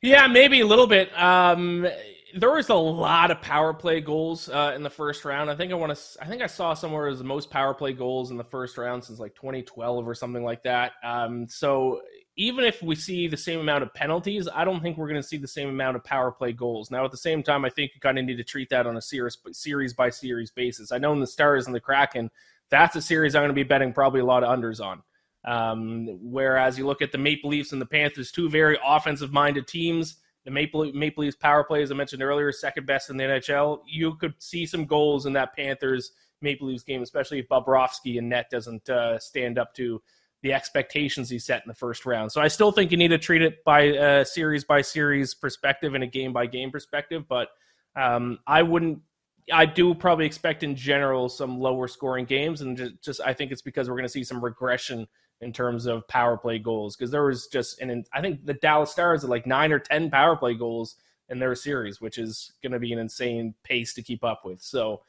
Yeah, 0.01 0.27
maybe 0.27 0.59
a 0.61 0.67
little 0.67 0.87
bit. 0.87 1.17
Um, 1.17 1.87
there 2.35 2.51
was 2.51 2.69
a 2.69 2.75
lot 2.75 3.31
of 3.31 3.41
power 3.41 3.73
play 3.73 4.01
goals 4.01 4.49
uh, 4.49 4.73
in 4.75 4.83
the 4.83 4.89
first 4.89 5.25
round. 5.25 5.49
I 5.49 5.55
think 5.55 5.71
I 5.71 5.75
want 5.75 5.95
to. 5.95 6.21
I 6.21 6.25
think 6.25 6.41
I 6.41 6.47
saw 6.47 6.73
somewhere 6.73 7.07
as 7.07 7.17
the 7.17 7.23
most 7.23 7.49
power 7.49 7.73
play 7.73 7.93
goals 7.93 8.31
in 8.31 8.37
the 8.37 8.43
first 8.43 8.77
round 8.77 9.03
since 9.03 9.19
like 9.19 9.35
2012 9.35 10.07
or 10.07 10.13
something 10.13 10.43
like 10.43 10.63
that. 10.63 10.93
Um, 11.03 11.47
so 11.47 12.01
even 12.35 12.63
if 12.63 12.81
we 12.81 12.95
see 12.95 13.27
the 13.27 13.37
same 13.37 13.59
amount 13.59 13.83
of 13.83 13.93
penalties, 13.93 14.47
I 14.53 14.63
don't 14.63 14.81
think 14.81 14.97
we're 14.97 15.09
going 15.09 15.21
to 15.21 15.27
see 15.27 15.37
the 15.37 15.47
same 15.47 15.69
amount 15.69 15.97
of 15.97 16.03
power 16.03 16.31
play 16.31 16.53
goals. 16.53 16.89
Now, 16.89 17.03
at 17.03 17.11
the 17.11 17.17
same 17.17 17.43
time, 17.43 17.65
I 17.65 17.69
think 17.69 17.91
you 17.93 17.99
kind 17.99 18.17
of 18.17 18.25
need 18.25 18.37
to 18.37 18.43
treat 18.43 18.69
that 18.69 18.87
on 18.87 18.97
a 18.97 19.01
series 19.01 19.37
series 19.51 19.93
by 19.93 20.09
series 20.09 20.51
basis. 20.51 20.91
I 20.91 20.99
know 20.99 21.13
in 21.13 21.19
the 21.19 21.27
Stars 21.27 21.65
and 21.65 21.75
the 21.75 21.81
Kraken, 21.81 22.29
that's 22.69 22.95
a 22.95 23.01
series 23.01 23.35
I'm 23.35 23.41
going 23.41 23.49
to 23.49 23.53
be 23.53 23.63
betting 23.63 23.91
probably 23.93 24.21
a 24.21 24.25
lot 24.25 24.43
of 24.43 24.57
unders 24.57 24.79
on. 24.79 25.01
Um, 25.45 26.19
whereas 26.21 26.77
you 26.77 26.85
look 26.85 27.01
at 27.01 27.11
the 27.11 27.17
Maple 27.17 27.49
Leafs 27.49 27.71
and 27.71 27.81
the 27.81 27.85
Panthers, 27.85 28.31
two 28.31 28.49
very 28.49 28.77
offensive 28.85 29.31
minded 29.31 29.67
teams 29.67 30.17
the 30.45 30.51
Maple, 30.51 30.91
Maple 30.93 31.23
Leafs 31.23 31.35
power 31.35 31.63
play, 31.63 31.81
as 31.81 31.91
I 31.91 31.95
mentioned 31.95 32.23
earlier, 32.23 32.51
second 32.51 32.85
best 32.85 33.09
in 33.09 33.17
the 33.17 33.23
NHL. 33.23 33.81
You 33.87 34.15
could 34.15 34.33
see 34.39 34.65
some 34.65 34.85
goals 34.85 35.25
in 35.25 35.33
that 35.33 35.55
Panthers 35.55 36.11
Maple 36.41 36.67
Leafs 36.67 36.83
game, 36.83 37.01
especially 37.01 37.39
if 37.39 37.47
Bobrovsky 37.49 38.17
and 38.17 38.29
net 38.29 38.49
doesn't 38.49 38.89
uh, 38.89 39.19
stand 39.19 39.57
up 39.57 39.73
to 39.75 40.01
the 40.41 40.53
expectations 40.53 41.29
he 41.29 41.37
set 41.37 41.61
in 41.63 41.67
the 41.67 41.73
first 41.73 42.05
round. 42.05 42.31
So 42.31 42.41
I 42.41 42.47
still 42.47 42.71
think 42.71 42.91
you 42.91 42.97
need 42.97 43.09
to 43.09 43.17
treat 43.17 43.41
it 43.41 43.63
by 43.65 43.81
a 43.81 44.25
series 44.25 44.63
by 44.63 44.81
series 44.81 45.33
perspective 45.33 45.95
and 45.95 46.03
a 46.03 46.07
game 46.07 46.31
by 46.31 46.45
game 46.45 46.71
perspective. 46.71 47.25
But 47.27 47.49
um, 47.95 48.39
I 48.47 48.63
wouldn't. 48.63 48.99
I 49.51 49.65
do 49.65 49.95
probably 49.95 50.27
expect 50.27 50.63
in 50.63 50.75
general 50.75 51.27
some 51.27 51.59
lower 51.59 51.87
scoring 51.87 52.25
games, 52.25 52.61
and 52.61 52.77
just, 52.77 53.01
just 53.01 53.21
I 53.21 53.33
think 53.33 53.51
it's 53.51 53.63
because 53.63 53.89
we're 53.89 53.95
going 53.95 54.05
to 54.05 54.09
see 54.09 54.23
some 54.23 54.43
regression 54.43 55.07
in 55.41 55.53
terms 55.53 55.85
of 55.85 56.07
power 56.07 56.37
play 56.37 56.59
goals 56.59 56.95
because 56.95 57.11
there 57.11 57.25
was 57.25 57.47
just 57.47 57.79
and 57.81 58.05
I 58.13 58.21
think 58.21 58.45
the 58.45 58.53
Dallas 58.53 58.91
Stars 58.91 59.21
had 59.21 59.29
like 59.29 59.47
nine 59.47 59.71
or 59.71 59.79
ten 59.79 60.09
power 60.09 60.35
play 60.35 60.53
goals 60.53 60.95
in 61.29 61.39
their 61.39 61.55
series, 61.55 62.01
which 62.01 62.17
is 62.17 62.53
going 62.61 62.71
to 62.73 62.79
be 62.79 62.91
an 62.91 62.99
insane 62.99 63.53
pace 63.63 63.93
to 63.93 64.01
keep 64.01 64.23
up 64.23 64.41
with. 64.43 64.61
So, 64.61 65.01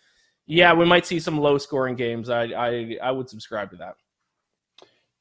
yeah, 0.47 0.75
we 0.75 0.85
might 0.85 1.07
see 1.07 1.19
some 1.19 1.39
low 1.39 1.59
scoring 1.59 1.97
games. 1.97 2.31
I 2.31 2.45
I, 2.45 2.97
I 3.03 3.11
would 3.11 3.29
subscribe 3.29 3.71
to 3.71 3.77
that. 3.77 3.97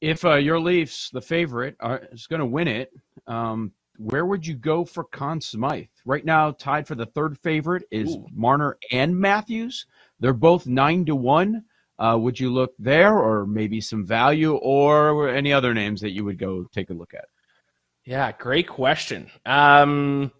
If 0.00 0.24
uh, 0.24 0.36
your 0.36 0.60
Leafs, 0.60 1.10
the 1.10 1.20
favorite, 1.20 1.76
are, 1.80 2.02
is 2.10 2.26
going 2.26 2.40
to 2.40 2.46
win 2.46 2.68
it, 2.68 2.90
um, 3.26 3.72
where 3.98 4.24
would 4.24 4.46
you 4.46 4.54
go 4.54 4.82
for 4.84 5.04
Conn 5.04 5.42
Smythe? 5.42 5.88
Right 6.06 6.24
now, 6.24 6.52
tied 6.52 6.86
for 6.86 6.94
the 6.94 7.04
third 7.04 7.38
favorite 7.38 7.84
is 7.90 8.14
Ooh. 8.14 8.26
Marner 8.32 8.78
and 8.90 9.14
Matthews. 9.14 9.84
They're 10.18 10.32
both 10.32 10.66
nine 10.66 11.04
to 11.04 11.14
one. 11.14 11.64
Uh, 12.00 12.16
would 12.16 12.40
you 12.40 12.50
look 12.50 12.72
there, 12.78 13.18
or 13.18 13.46
maybe 13.46 13.80
some 13.80 14.06
value, 14.06 14.54
or 14.56 15.28
any 15.28 15.52
other 15.52 15.74
names 15.74 16.00
that 16.00 16.10
you 16.10 16.24
would 16.24 16.38
go 16.38 16.64
take 16.72 16.88
a 16.88 16.94
look 16.94 17.12
at? 17.14 17.26
Yeah, 18.04 18.32
great 18.32 18.66
question. 18.66 19.30
Um, 19.44 20.32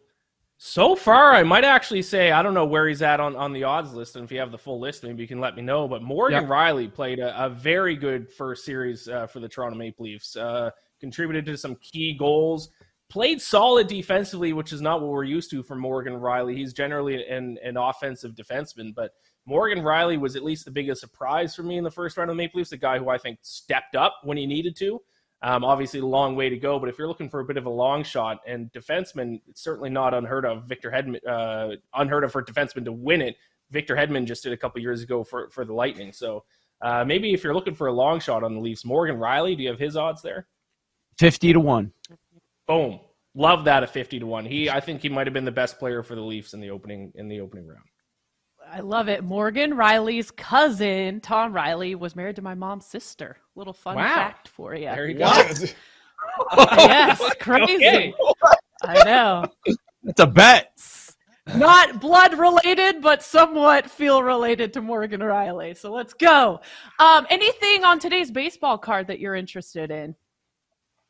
so 0.57 0.97
far, 0.97 1.35
I 1.35 1.43
might 1.43 1.65
actually 1.65 2.03
say 2.03 2.33
I 2.33 2.43
don't 2.43 2.55
know 2.55 2.65
where 2.65 2.89
he's 2.89 3.03
at 3.03 3.21
on, 3.21 3.37
on 3.37 3.53
the 3.53 3.65
odds 3.65 3.93
list, 3.93 4.17
and 4.17 4.25
if 4.25 4.33
you 4.33 4.39
have 4.39 4.51
the 4.51 4.59
full 4.59 4.81
list, 4.81 5.05
maybe 5.05 5.23
you 5.23 5.29
can 5.29 5.39
let 5.39 5.55
me 5.55 5.63
know. 5.63 5.87
But 5.87 6.03
Morgan 6.03 6.43
yep. 6.43 6.51
Rielly 6.51 6.93
played 6.93 7.19
a, 7.19 7.45
a, 7.45 7.51
very 7.51 7.95
good 7.95 8.33
first 8.33 8.65
series 8.65 9.07
uh, 9.07 9.27
for 9.27 9.41
the 9.41 9.49
Toronto 9.49 9.77
Maple 9.77 10.07
Leafs. 10.07 10.37
Uh, 10.37 10.71
contributed 11.01 11.47
to 11.47 11.57
some 11.57 11.77
key 11.77 12.17
goals. 12.17 12.71
Played 13.09 13.43
solid 13.43 13.89
defensively, 13.89 14.53
which 14.53 14.73
is 14.73 14.81
not 14.81 15.01
what 15.01 15.11
we're 15.11 15.25
used 15.25 15.51
to 15.51 15.63
from 15.63 15.81
Morgan 15.81 16.15
Rielly. 16.15 16.57
He's 16.57 16.73
generally 16.73 17.27
an, 17.27 17.59
an 17.65 17.77
offensive 17.77 18.35
defenseman, 18.35 18.95
but 18.95 19.13
Morgan 19.51 19.81
Rielly 19.81 20.19
was 20.19 20.37
at 20.37 20.45
least 20.45 20.65
the 20.65 20.71
biggest 20.71 21.01
surprise 21.01 21.57
for 21.57 21.65
me 21.65 21.77
in 21.77 21.83
the 21.83 21.91
first 21.91 22.17
round 22.17 22.31
of 22.31 22.37
the 22.37 22.39
Maple 22.41 22.59
Leafs, 22.59 22.71
a 22.71 22.77
guy 22.77 23.01
who 23.01 23.09
I 23.09 23.19
think 23.19 23.41
stepped 23.43 23.97
up 23.97 24.21
when 24.23 24.37
he 24.37 24.47
needed 24.47 24.77
to. 24.77 25.03
Um, 25.43 25.65
obviously, 25.65 25.99
a 25.99 26.07
long 26.07 26.37
way 26.37 26.49
to 26.49 26.57
go, 26.57 26.79
but 26.79 26.89
if 26.89 26.97
you're 26.97 27.09
looking 27.09 27.29
for 27.29 27.41
a 27.41 27.45
bit 27.45 27.57
of 27.57 27.67
a 27.67 27.71
long 27.71 28.05
shot 28.05 28.39
and 28.47 28.71
defenseman, 28.73 29.41
it's 29.49 29.61
certainly 29.61 29.91
not 29.91 30.15
unheard 30.15 30.47
of. 30.47 30.69
Victor 30.69 30.89
Hedman, 30.89 31.19
uh, 31.27 31.75
unheard 31.95 32.23
of 32.23 32.31
for 32.31 32.45
defenseman 32.45 32.85
to 32.85 32.93
win 32.93 33.21
it. 33.21 33.35
Victor 33.73 33.97
Hedman 33.97 34.25
just 34.25 34.45
did 34.45 34.53
a 34.53 34.57
couple 34.57 34.81
years 34.81 35.03
ago 35.03 35.25
for 35.25 35.51
for 35.51 35.65
the 35.65 35.75
Lightning. 35.75 36.13
So 36.13 36.45
uh, 36.81 37.05
maybe 37.05 37.33
if 37.33 37.43
you're 37.43 37.55
looking 37.55 37.75
for 37.75 37.89
a 37.89 37.93
long 37.93 38.21
shot 38.21 38.45
on 38.45 38.55
the 38.55 38.61
Leafs, 38.61 38.85
Morgan 38.85 39.17
Rielly, 39.17 39.57
do 39.57 39.65
you 39.65 39.71
have 39.71 39.81
his 39.81 39.97
odds 39.97 40.23
there? 40.23 40.47
Fifty 41.19 41.53
to 41.53 41.59
one. 41.59 41.93
Boom. 42.69 43.01
Love 43.35 43.65
that 43.65 43.83
at 43.83 43.91
fifty 43.91 44.21
to 44.21 44.27
one. 44.27 44.45
He, 44.45 44.71
I 44.71 44.79
think 44.79 45.03
he 45.03 45.09
might 45.09 45.27
have 45.27 45.35
been 45.35 45.45
the 45.45 45.51
best 45.51 45.81
player 45.81 46.05
for 46.05 46.15
the 46.15 46.21
Leafs 46.23 46.55
in 46.55 46.61
the 46.61 46.71
opening 46.71 47.11
in 47.17 47.27
the 47.27 47.41
opening 47.41 47.67
round. 47.67 47.90
I 48.73 48.81
love 48.81 49.09
it. 49.09 49.25
Morgan 49.25 49.73
Rielly's 49.73 50.31
cousin, 50.31 51.21
Tom 51.21 51.53
Riley, 51.53 51.95
was 51.95 52.15
married 52.15 52.37
to 52.37 52.43
my 52.43 52.55
mom's 52.55 52.87
sister. 52.87 53.37
Little 53.57 53.73
fun 53.73 53.97
wow. 53.97 54.15
fact 54.15 54.49
for 54.49 54.75
you. 54.75 54.85
There 54.85 55.09
you 55.09 55.19
go. 55.19 55.25
yes, 56.57 57.35
crazy. 57.41 57.75
Okay. 57.87 58.15
I 58.83 59.05
know. 59.05 59.45
It's 60.05 60.21
a 60.21 60.27
bet. 60.27 60.79
Not 61.57 62.01
blood 62.01 62.39
related, 62.39 63.03
but 63.03 63.23
somewhat 63.23 63.91
feel 63.91 64.23
related 64.23 64.73
to 64.75 64.81
Morgan 64.81 65.21
Rielly. 65.21 65.77
So 65.77 65.91
let's 65.93 66.15
go. 66.15 66.61
Um, 66.99 67.27
anything 67.29 67.85
on 67.85 67.99
today's 67.99 68.31
baseball 68.31 68.79
card 68.79 69.09
that 69.09 69.19
you're 69.19 69.35
interested 69.35 69.91
in? 69.91 70.15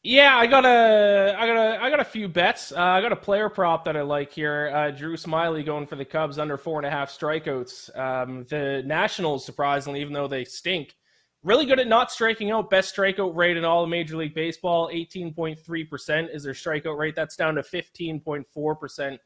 Yeah, 0.02 0.35
I 0.35 0.47
got 0.47 0.64
a, 0.64 1.37
I 1.38 1.47
got 1.47 1.57
a, 1.57 1.83
I 1.83 1.90
got 1.90 2.00
a 2.00 2.04
few 2.04 2.26
bets. 2.26 2.73
Uh, 2.73 2.80
I 2.80 3.02
got 3.02 3.12
a 3.12 3.16
player 3.16 3.50
prop 3.50 3.85
that 3.85 3.99
I 3.99 4.00
like 4.00 4.33
here. 4.33 4.73
Uh, 4.75 4.90
Drew 4.90 5.14
Smyly 5.14 5.62
going 5.62 5.87
for 5.87 5.97
the 5.97 6.07
Cubs 6.07 6.38
under 6.38 6.57
four 6.57 6.78
and 6.78 6.87
a 6.87 6.90
half 6.90 7.11
strikeouts. 7.11 7.99
Um, 7.99 8.47
the 8.49 8.83
Nationals, 8.87 9.45
surprisingly, 9.45 10.00
even 10.00 10.14
though 10.14 10.26
they 10.26 10.45
stink, 10.45 10.97
really 11.42 11.66
good 11.66 11.78
at 11.78 11.87
not 11.87 12.11
striking 12.11 12.50
out. 12.50 12.71
Best 12.71 12.97
strikeout 12.97 13.37
rate 13.37 13.59
in 13.59 13.64
all 13.66 13.85
of 13.85 13.90
Major 13.90 14.16
League 14.16 14.35
Baseball. 14.35 14.88
Eighteen 14.90 15.35
point 15.35 15.59
three 15.59 15.85
percent 15.85 16.30
is 16.33 16.45
their 16.45 16.54
strikeout 16.54 16.97
rate. 16.97 17.14
That's 17.14 17.37
down 17.37 17.57
to 17.57 17.62
fifteen 17.62 18.21
point 18.21 18.47
four 18.54 18.75
percent 18.75 19.21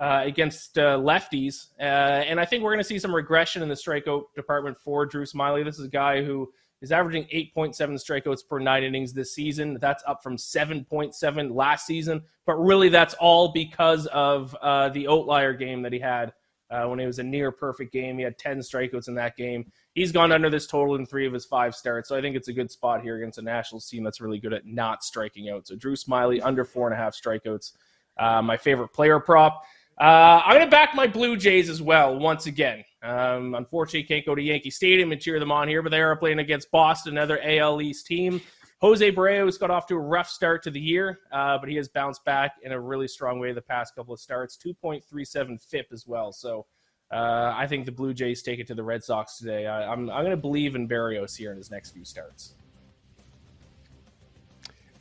uh, 0.00 0.22
against 0.24 0.78
uh, 0.78 0.96
lefties. 0.96 1.66
Uh, 1.78 1.82
and 1.82 2.40
I 2.40 2.46
think 2.46 2.64
we're 2.64 2.72
going 2.72 2.78
to 2.78 2.88
see 2.88 2.98
some 2.98 3.14
regression 3.14 3.62
in 3.62 3.68
the 3.68 3.74
strikeout 3.74 4.22
department 4.34 4.78
for 4.78 5.04
Drew 5.04 5.26
Smyly. 5.26 5.66
This 5.66 5.78
is 5.78 5.84
a 5.84 5.90
guy 5.90 6.24
who 6.24 6.50
is 6.84 6.92
averaging 6.92 7.24
8.7 7.24 7.74
strikeouts 7.74 8.46
per 8.46 8.58
nine 8.58 8.84
innings 8.84 9.12
this 9.12 9.34
season. 9.34 9.78
That's 9.80 10.04
up 10.06 10.22
from 10.22 10.36
7.7 10.36 11.54
last 11.54 11.86
season. 11.86 12.22
But 12.46 12.54
really, 12.56 12.90
that's 12.90 13.14
all 13.14 13.52
because 13.52 14.06
of 14.08 14.54
uh, 14.62 14.90
the 14.90 15.08
outlier 15.08 15.54
game 15.54 15.82
that 15.82 15.92
he 15.92 15.98
had 15.98 16.32
uh, 16.70 16.84
when 16.84 17.00
it 17.00 17.06
was 17.06 17.18
a 17.18 17.22
near 17.22 17.50
perfect 17.50 17.92
game. 17.92 18.18
He 18.18 18.24
had 18.24 18.38
10 18.38 18.58
strikeouts 18.58 19.08
in 19.08 19.14
that 19.14 19.36
game. 19.36 19.70
He's 19.94 20.12
gone 20.12 20.30
under 20.30 20.50
this 20.50 20.66
total 20.66 20.96
in 20.96 21.06
three 21.06 21.26
of 21.26 21.32
his 21.32 21.44
five 21.44 21.74
starts. 21.74 22.08
So 22.08 22.16
I 22.16 22.20
think 22.20 22.36
it's 22.36 22.48
a 22.48 22.52
good 22.52 22.70
spot 22.70 23.00
here 23.00 23.16
against 23.16 23.38
a 23.38 23.42
Nationals 23.42 23.88
team 23.88 24.04
that's 24.04 24.20
really 24.20 24.38
good 24.38 24.52
at 24.52 24.66
not 24.66 25.02
striking 25.02 25.48
out. 25.48 25.66
So 25.66 25.76
Drew 25.76 25.96
Smyly, 25.96 26.40
under 26.42 26.64
four 26.64 26.86
and 26.86 26.94
a 26.94 27.02
half 27.02 27.14
strikeouts. 27.14 27.72
Uh, 28.18 28.42
my 28.42 28.56
favorite 28.56 28.88
player 28.88 29.18
prop. 29.18 29.64
Uh, 30.00 30.42
I'm 30.44 30.56
going 30.56 30.66
to 30.66 30.70
back 30.70 30.94
my 30.94 31.06
Blue 31.06 31.36
Jays 31.36 31.68
as 31.68 31.80
well 31.80 32.18
once 32.18 32.46
again. 32.46 32.84
Um, 33.04 33.54
unfortunately, 33.54 34.04
can't 34.04 34.24
go 34.24 34.34
to 34.34 34.42
Yankee 34.42 34.70
Stadium 34.70 35.12
and 35.12 35.20
cheer 35.20 35.38
them 35.38 35.52
on 35.52 35.68
here, 35.68 35.82
but 35.82 35.90
they 35.90 36.00
are 36.00 36.16
playing 36.16 36.38
against 36.38 36.70
Boston, 36.70 37.12
another 37.18 37.38
AL 37.44 37.82
East 37.82 38.06
team. 38.06 38.40
Jose 38.80 39.12
Berrios 39.12 39.60
got 39.60 39.70
off 39.70 39.86
to 39.86 39.94
a 39.94 40.00
rough 40.00 40.28
start 40.28 40.62
to 40.62 40.70
the 40.70 40.80
year, 40.80 41.20
uh, 41.30 41.58
but 41.58 41.68
he 41.68 41.76
has 41.76 41.88
bounced 41.88 42.24
back 42.24 42.52
in 42.62 42.72
a 42.72 42.80
really 42.80 43.06
strong 43.06 43.38
way 43.38 43.52
the 43.52 43.60
past 43.60 43.94
couple 43.94 44.14
of 44.14 44.20
starts. 44.20 44.56
2.37 44.56 45.62
FIP 45.62 45.86
as 45.92 46.06
well. 46.06 46.32
So 46.32 46.66
uh, 47.12 47.52
I 47.54 47.66
think 47.66 47.86
the 47.86 47.92
Blue 47.92 48.14
Jays 48.14 48.42
take 48.42 48.58
it 48.58 48.66
to 48.68 48.74
the 48.74 48.82
Red 48.82 49.04
Sox 49.04 49.38
today. 49.38 49.66
I, 49.66 49.84
am 49.84 49.90
I'm, 49.90 50.10
I'm 50.10 50.24
going 50.24 50.30
to 50.30 50.36
believe 50.36 50.74
in 50.74 50.88
Berrios 50.88 51.36
here 51.36 51.50
in 51.50 51.58
his 51.58 51.70
next 51.70 51.90
few 51.90 52.04
starts. 52.04 52.54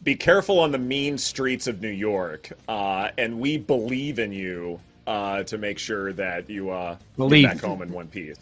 Be 0.04 0.16
careful 0.16 0.60
on 0.60 0.72
the 0.72 0.78
mean 0.78 1.18
streets 1.18 1.68
of 1.68 1.82
New 1.82 1.88
York, 1.88 2.52
uh, 2.68 3.12
and 3.18 3.40
we 3.40 3.58
believe 3.58 4.20
in 4.20 4.34
you 4.34 4.82
uh, 5.08 5.44
to 5.44 5.58
make 5.58 5.78
sure 5.80 6.14
that 6.14 6.50
you 6.50 6.70
uh, 6.70 6.98
believe. 7.18 7.46
back 7.48 7.60
home 7.60 7.82
in 7.82 7.92
one 7.92 8.08
piece. 8.08 8.38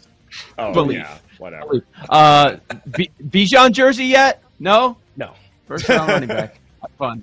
Oh, 0.58 0.72
Believe. 0.72 0.98
yeah, 1.00 1.18
whatever. 1.38 1.66
Believe. 1.66 1.84
Uh, 2.08 2.56
B- 2.96 3.10
Bijan 3.28 3.72
jersey 3.72 4.06
yet? 4.06 4.42
No. 4.60 4.96
No, 5.16 5.34
First 5.68 5.88
round 5.90 6.08
running 6.08 6.28
back. 6.28 6.58
Have 6.80 6.90
fun. 6.98 7.22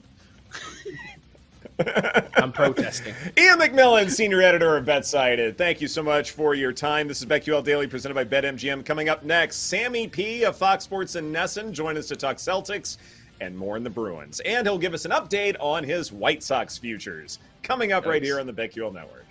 I'm 2.36 2.52
protesting. 2.52 3.16
Ian 3.38 3.58
MacMillan, 3.60 4.10
senior 4.12 4.42
editor 4.42 4.76
of 4.76 4.86
BetSided. 4.86 5.56
Thank 5.58 5.80
you 5.80 5.88
so 5.88 6.04
much 6.04 6.32
for 6.32 6.54
your 6.54 6.74
time. 6.74 7.08
This 7.08 7.20
is 7.22 7.26
BetQL 7.26 7.64
Daily 7.64 7.88
presented 7.88 8.16
by 8.16 8.26
BetMGM. 8.26 8.84
Coming 8.86 9.08
up 9.08 9.24
next, 9.24 9.56
Sammy 9.70 10.08
P 10.08 10.44
of 10.44 10.58
Fox 10.58 10.84
Sports 10.84 11.16
and 11.16 11.34
Nesson 11.34 11.72
join 11.72 11.96
us 11.98 12.08
to 12.10 12.16
talk 12.18 12.36
Celtics 12.38 12.98
and 13.40 13.58
more 13.58 13.78
in 13.78 13.84
the 13.84 13.90
Bruins. 13.90 14.42
And 14.42 14.68
he'll 14.68 14.78
give 14.78 14.94
us 14.94 15.06
an 15.06 15.12
update 15.12 15.56
on 15.62 15.84
his 15.86 16.12
White 16.12 16.44
Sox 16.44 16.78
futures. 16.78 17.40
Coming 17.64 17.94
up 17.94 18.06
right 18.06 18.22
here 18.22 18.40
on 18.42 18.46
the 18.46 18.54
BetQL 18.54 18.94
Network. 18.94 19.26